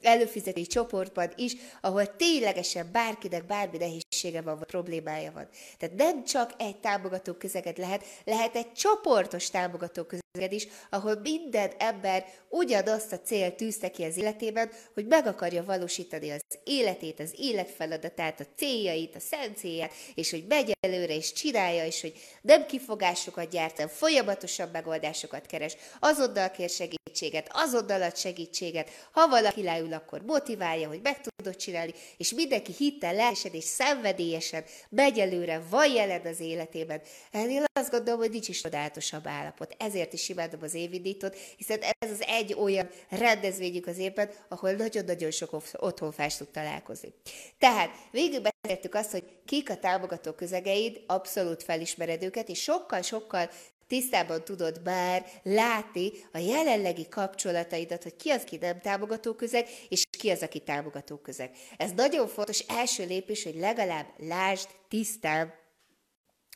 előfizetési 0.01 0.67
csoportban 0.67 1.31
is, 1.35 1.55
ahol 1.81 2.15
ténylegesen 2.15 2.89
bárkinek 2.91 3.45
bármi 3.45 3.77
nehézsége 3.77 4.41
van, 4.41 4.57
vagy 4.57 4.67
problémája 4.67 5.31
van. 5.31 5.47
Tehát 5.77 5.95
nem 5.95 6.23
csak 6.23 6.53
egy 6.57 6.77
támogató 6.77 7.33
közeget 7.33 7.77
lehet, 7.77 8.05
lehet 8.23 8.55
egy 8.55 8.71
csoportos 8.73 9.49
támogató 9.49 10.03
közeged 10.03 10.51
is, 10.51 10.67
ahol 10.89 11.19
minden 11.23 11.71
ember 11.77 12.25
ugyanazt 12.49 13.11
a 13.11 13.19
cél 13.19 13.55
tűzte 13.55 13.91
ki 13.91 14.03
az 14.03 14.17
életében, 14.17 14.71
hogy 14.93 15.05
meg 15.05 15.27
akarja 15.27 15.63
valósítani 15.63 16.31
az 16.31 16.41
életét, 16.63 17.19
az 17.19 17.33
életfeladatát, 17.37 18.39
a 18.39 18.45
céljait, 18.55 19.15
a 19.15 19.19
szent 19.19 19.57
célját, 19.57 19.91
és 20.15 20.29
hogy 20.29 20.45
megy 20.47 20.71
előre, 20.79 21.15
és 21.15 21.33
csinálja, 21.33 21.85
és 21.85 22.01
hogy 22.01 22.13
nem 22.41 22.65
kifogásokat 22.65 23.49
gyárt, 23.49 23.75
hanem 23.75 23.87
folyamatosabb 23.87 24.71
megoldásokat 24.71 25.45
keres, 25.45 25.75
azonnal 25.99 26.51
kér 26.51 26.69
segítséget, 26.69 27.49
azonnal 27.53 28.01
ad 28.01 28.17
segítséget, 28.17 28.89
ha 29.11 29.27
valaki 29.41 29.63
leül, 29.63 29.93
akkor 29.93 30.21
motiválja, 30.21 30.87
hogy 30.87 30.99
meg 31.03 31.21
tudod 31.21 31.55
csinálni, 31.55 31.93
és 32.17 32.33
mindenki 32.33 32.71
hittel, 32.77 33.13
lelkesen 33.13 33.51
és 33.53 33.63
szenvedélyesen 33.63 34.63
megy 34.89 35.19
előre, 35.19 35.61
van 35.69 35.91
jelen 35.91 36.25
az 36.25 36.39
életében. 36.39 37.01
Ennél 37.31 37.63
azt 37.73 37.91
gondolom, 37.91 38.19
hogy 38.19 38.29
nincs 38.29 38.47
is 38.47 38.61
csodálatosabb 38.61 39.27
állapot. 39.27 39.75
Ezért 39.77 40.13
is 40.13 40.29
imádom 40.29 40.59
az 40.63 40.73
évindítót, 40.73 41.37
hiszen 41.57 41.79
ez 41.81 42.11
az 42.11 42.23
egy 42.27 42.53
olyan 42.53 42.89
rendezvényük 43.09 43.87
az 43.87 43.97
évben, 43.97 44.29
ahol 44.47 44.71
nagyon-nagyon 44.71 45.31
sok 45.31 45.61
otthonfás 45.73 46.37
tud 46.37 46.47
találkozni. 46.47 47.13
Tehát 47.57 47.89
végül 48.11 48.41
beszéltük 48.61 48.95
azt, 48.95 49.11
hogy 49.11 49.23
kik 49.45 49.69
a 49.69 49.77
támogató 49.77 50.31
közegeid, 50.31 51.01
abszolút 51.07 51.63
felismered 51.63 52.23
őket, 52.23 52.49
és 52.49 52.61
sokkal-sokkal 52.61 53.49
tisztában 53.89 54.43
tudod 54.43 54.81
már 54.83 55.25
látni 55.43 56.11
a 56.31 56.37
jelenlegi 56.37 57.07
kapcsolataidat, 57.07 58.03
hogy 58.03 58.15
ki 58.15 58.29
az, 58.29 58.43
ki 58.43 58.57
nem 58.57 58.79
támogató 58.79 59.33
közeg, 59.33 59.67
és 59.89 60.03
ki 60.19 60.29
az, 60.29 60.41
aki 60.41 60.59
támogató 60.59 61.17
közeg. 61.17 61.51
Ez 61.77 61.91
nagyon 61.91 62.27
fontos 62.27 62.59
első 62.59 63.05
lépés, 63.05 63.43
hogy 63.43 63.55
legalább 63.55 64.07
lásd 64.17 64.69
tisztán, 64.87 65.53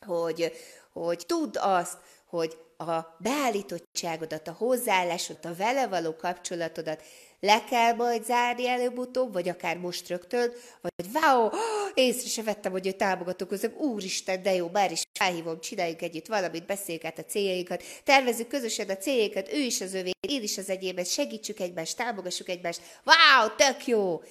hogy, 0.06 0.52
hogy 0.92 1.24
tudd 1.28 1.58
azt, 1.58 1.98
hogy 2.26 2.58
a 2.78 3.16
beállítottságodat, 3.20 4.48
a 4.48 4.56
hozzáállásodat, 4.58 5.46
a 5.46 5.56
vele 5.56 5.88
való 5.88 6.16
kapcsolatodat 6.16 7.04
le 7.44 7.64
kell 7.70 7.94
majd 7.94 8.24
zárni 8.24 8.68
előbb-utóbb, 8.68 9.34
vagy 9.34 9.50
akár 9.50 9.78
most 9.78 10.08
rögtön, 10.08 10.54
vagy 10.82 11.06
wow, 11.14 11.50
észre 11.94 12.30
se 12.30 12.44
vettem, 12.44 12.72
hogy 12.72 12.88
ő 12.88 12.92
támogatók 12.92 13.48
közök, 13.48 13.80
úristen, 13.80 14.44
de 14.44 14.54
jó, 14.54 14.68
bár 14.68 14.92
is 14.92 15.02
felhívom, 15.20 15.60
csináljuk 15.60 16.02
együtt 16.02 16.28
valamit, 16.28 16.66
beszéljük 16.66 17.04
át 17.04 17.20
a 17.20 17.24
céljainkat, 17.24 17.84
tervezzük 18.04 18.48
közösen 18.48 18.90
a 18.90 18.98
céljainkat, 18.98 19.54
ő 19.54 19.60
is 19.60 19.82
az 19.82 19.94
övé, 19.94 20.12
én 20.28 20.42
is 20.42 20.58
az 20.58 20.70
egyébet, 20.70 21.08
segítsük 21.08 21.60
egymást, 21.60 21.98
támogassuk 21.98 22.50
egymást, 22.50 22.82
wow, 23.04 23.56
tök 23.56 23.88
jó! 23.88 24.22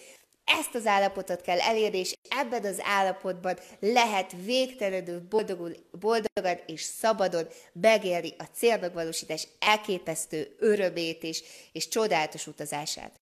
Ezt 0.45 0.75
az 0.75 0.87
állapotot 0.87 1.41
kell 1.41 1.61
elérni, 1.61 1.99
és 1.99 2.15
ebben 2.29 2.65
az 2.65 2.81
állapotban 2.83 3.59
lehet 3.81 4.33
végtelenül 4.45 5.21
boldogul, 5.29 5.73
boldogan 6.01 6.59
és 6.67 6.83
szabadon 6.83 7.47
megélni 7.73 8.35
a 8.39 8.45
célmegvalósítás 8.55 9.49
elképesztő 9.59 10.57
örömét 10.59 11.23
is, 11.23 11.43
és 11.73 11.89
csodálatos 11.89 12.47
utazását. 12.47 13.21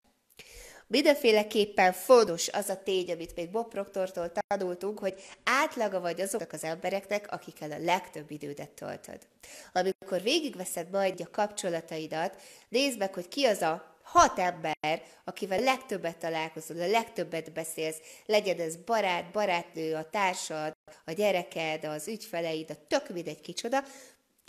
Mindenféleképpen 0.87 1.93
fontos 1.93 2.47
az 2.47 2.69
a 2.69 2.83
tény, 2.83 3.11
amit 3.11 3.35
még 3.35 3.49
Bob 3.49 3.69
Proctortól 3.69 4.31
tanultunk, 4.47 4.99
hogy 4.99 5.13
átlaga 5.43 5.99
vagy 5.99 6.21
azoknak 6.21 6.53
az 6.53 6.63
embereknek, 6.63 7.31
akikkel 7.31 7.71
a 7.71 7.77
legtöbb 7.77 8.31
idődet 8.31 8.69
töltöd. 8.69 9.27
Amikor 9.73 10.21
végigveszed 10.21 10.89
majd 10.89 11.21
a 11.21 11.29
kapcsolataidat, 11.31 12.41
nézd 12.69 12.97
meg, 12.97 13.13
hogy 13.13 13.27
ki 13.27 13.45
az 13.45 13.61
a 13.61 13.88
hat 14.11 14.39
ember, 14.39 15.03
akivel 15.23 15.59
legtöbbet 15.59 16.17
találkozol, 16.17 16.81
a 16.81 16.87
legtöbbet 16.87 17.53
beszélsz, 17.53 17.97
legyen 18.25 18.59
ez 18.59 18.75
barát, 18.75 19.31
barátnő, 19.31 19.95
a 19.95 20.09
társad, 20.09 20.73
a 21.05 21.11
gyereked, 21.11 21.83
az 21.83 22.07
ügyfeleid, 22.07 22.69
a 22.69 22.85
tök 22.87 23.09
mindegy 23.09 23.41
kicsoda, 23.41 23.83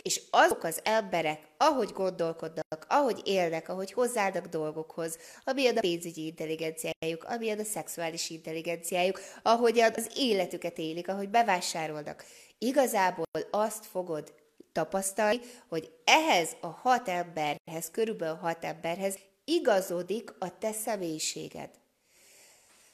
és 0.01 0.21
azok 0.29 0.63
az 0.63 0.79
emberek, 0.83 1.39
ahogy 1.57 1.89
gondolkodnak, 1.89 2.85
ahogy 2.87 3.21
élnek, 3.25 3.69
ahogy 3.69 3.91
hozzáadnak 3.91 4.45
dolgokhoz, 4.45 5.17
amilyen 5.43 5.77
a 5.77 5.79
pénzügyi 5.79 6.25
intelligenciájuk, 6.25 7.23
amilyen 7.23 7.59
a 7.59 7.63
szexuális 7.63 8.29
intelligenciájuk, 8.29 9.21
ahogy 9.43 9.79
az 9.79 10.11
életüket 10.15 10.77
élik, 10.77 11.07
ahogy 11.07 11.29
bevásárolnak. 11.29 12.25
Igazából 12.57 13.25
azt 13.51 13.85
fogod 13.85 14.33
tapasztalni, 14.71 15.39
hogy 15.67 15.91
ehhez 16.03 16.49
a 16.61 16.67
hat 16.67 17.07
emberhez, 17.07 17.91
körülbelül 17.91 18.35
hat 18.35 18.65
emberhez 18.65 19.17
igazodik 19.51 20.33
a 20.39 20.57
te 20.57 20.71
személyiséged. 20.71 21.69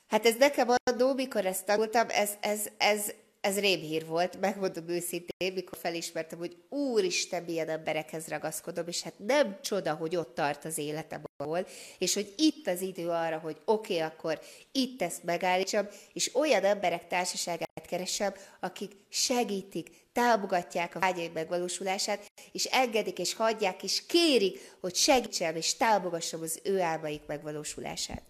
Hát 0.08 0.26
ez 0.26 0.36
nekem 0.36 0.68
adó, 0.84 1.14
mikor 1.14 1.46
ezt 1.46 1.66
tanultam, 1.66 2.08
ez, 2.10 2.32
ez, 2.40 2.68
ez, 2.78 3.14
ez 3.42 3.60
rémhír 3.60 4.06
volt, 4.06 4.40
megmondom 4.40 4.88
őszintén, 4.88 5.54
mikor 5.54 5.78
felismertem, 5.78 6.40
hogy 6.40 6.58
úristen, 6.70 7.44
milyen 7.44 7.70
emberekhez 7.70 8.28
ragaszkodom, 8.28 8.88
és 8.88 9.02
hát 9.02 9.14
nem 9.18 9.58
csoda, 9.62 9.94
hogy 9.94 10.16
ott 10.16 10.36
tart 10.36 10.66
az 10.66 10.78
életem 10.78 11.22
ahol, 11.38 11.68
és 11.98 12.14
hogy 12.14 12.34
itt 12.38 12.68
az 12.68 12.82
idő 12.82 13.10
arra, 13.10 13.38
hogy 13.38 13.58
oké, 13.66 13.94
okay, 13.94 14.08
akkor 14.08 14.40
itt 14.72 15.02
ezt 15.02 15.24
megállítsam, 15.24 15.88
és 16.14 16.36
olyan 16.36 16.64
emberek 16.64 17.08
társaságát 17.08 17.86
keresem, 17.88 18.34
akik 18.60 18.92
segítik, 19.10 19.90
támogatják 20.14 20.96
a 20.96 21.00
vágyaim 21.00 21.32
megvalósulását, 21.32 22.26
és 22.52 22.66
engedik, 22.66 23.20
és 23.20 23.34
hagyják, 23.34 23.84
és 23.84 24.06
kérik, 24.06 24.76
hogy 24.82 24.96
segítsem, 24.96 25.56
és 25.56 25.76
támogassam 25.76 26.42
az 26.42 26.60
ő 26.64 26.82
álmaik 26.82 27.22
megvalósulását. 27.28 28.24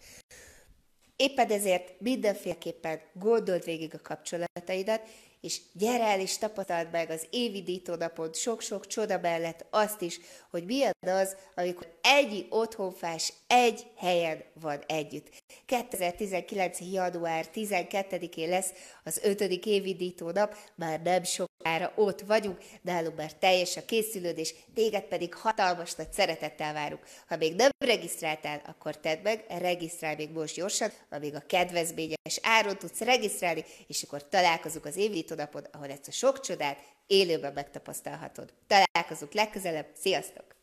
Éppen 1.18 1.50
ezért 1.50 2.00
mindenféleképpen 2.00 3.00
gondold 3.14 3.64
végig 3.64 3.94
a 3.94 4.02
kapcsolataidat, 4.02 5.02
és 5.42 5.62
gyere 5.74 6.04
el 6.04 6.20
és 6.20 6.38
tapasztald 6.38 6.92
meg 6.92 7.10
az 7.10 7.28
évi 7.30 7.62
dítónapon 7.62 8.34
sok-sok 8.34 8.88
csoda 8.88 9.20
mellett 9.20 9.66
azt 9.70 10.02
is, 10.02 10.20
hogy 10.50 10.66
milyen 10.66 10.94
az, 11.00 11.36
amikor 11.56 11.88
egy 12.02 12.48
otthonfás 12.50 13.34
egy 13.48 13.88
helyen 13.96 14.44
van 14.54 14.84
együtt. 14.88 15.30
2019. 15.66 16.80
január 16.92 17.46
12-én 17.54 18.50
lesz 18.50 18.72
az 19.04 19.20
ötödik 19.24 19.66
évi 19.66 19.96
dítónap, 19.96 20.58
már 20.76 21.02
nem 21.02 21.24
sokára 21.24 21.92
ott 21.96 22.22
vagyunk, 22.22 22.58
nálunk 22.82 23.18
már 23.18 23.34
teljes 23.34 23.78
a 23.78 23.86
készülődés, 23.86 24.54
téged 24.74 25.04
pedig 25.04 25.34
hatalmas 25.34 25.96
nagy 25.96 26.12
szeretettel 26.14 26.74
várunk. 26.74 27.04
Ha 27.28 27.38
még 27.38 27.56
nem 27.56 27.70
regisztráltál, 27.86 28.62
akkor 28.66 28.98
tedd 28.98 29.22
meg, 29.24 29.46
regisztrálj 29.48 30.16
még 30.16 30.32
most 30.32 30.56
gyorsan, 30.56 30.92
amíg 31.10 31.36
a 31.36 31.44
kedvezményes 31.48 32.40
áron 32.42 32.78
tudsz 32.78 33.00
regisztrálni, 33.00 33.66
és 33.88 34.04
akkor 34.04 34.30
találkozunk 34.30 34.86
az 34.86 34.96
évi 34.96 35.24
dítónapon, 35.28 35.64
ahol 35.72 35.90
ezt 35.90 36.08
a 36.08 36.12
sok 36.12 36.40
csodát 36.40 36.78
élőben 37.08 37.54
megtapasztalhatod. 37.54 38.54
Találkozunk 38.68 39.34
legközelebb, 39.34 39.88
sziasztok! 39.94 40.57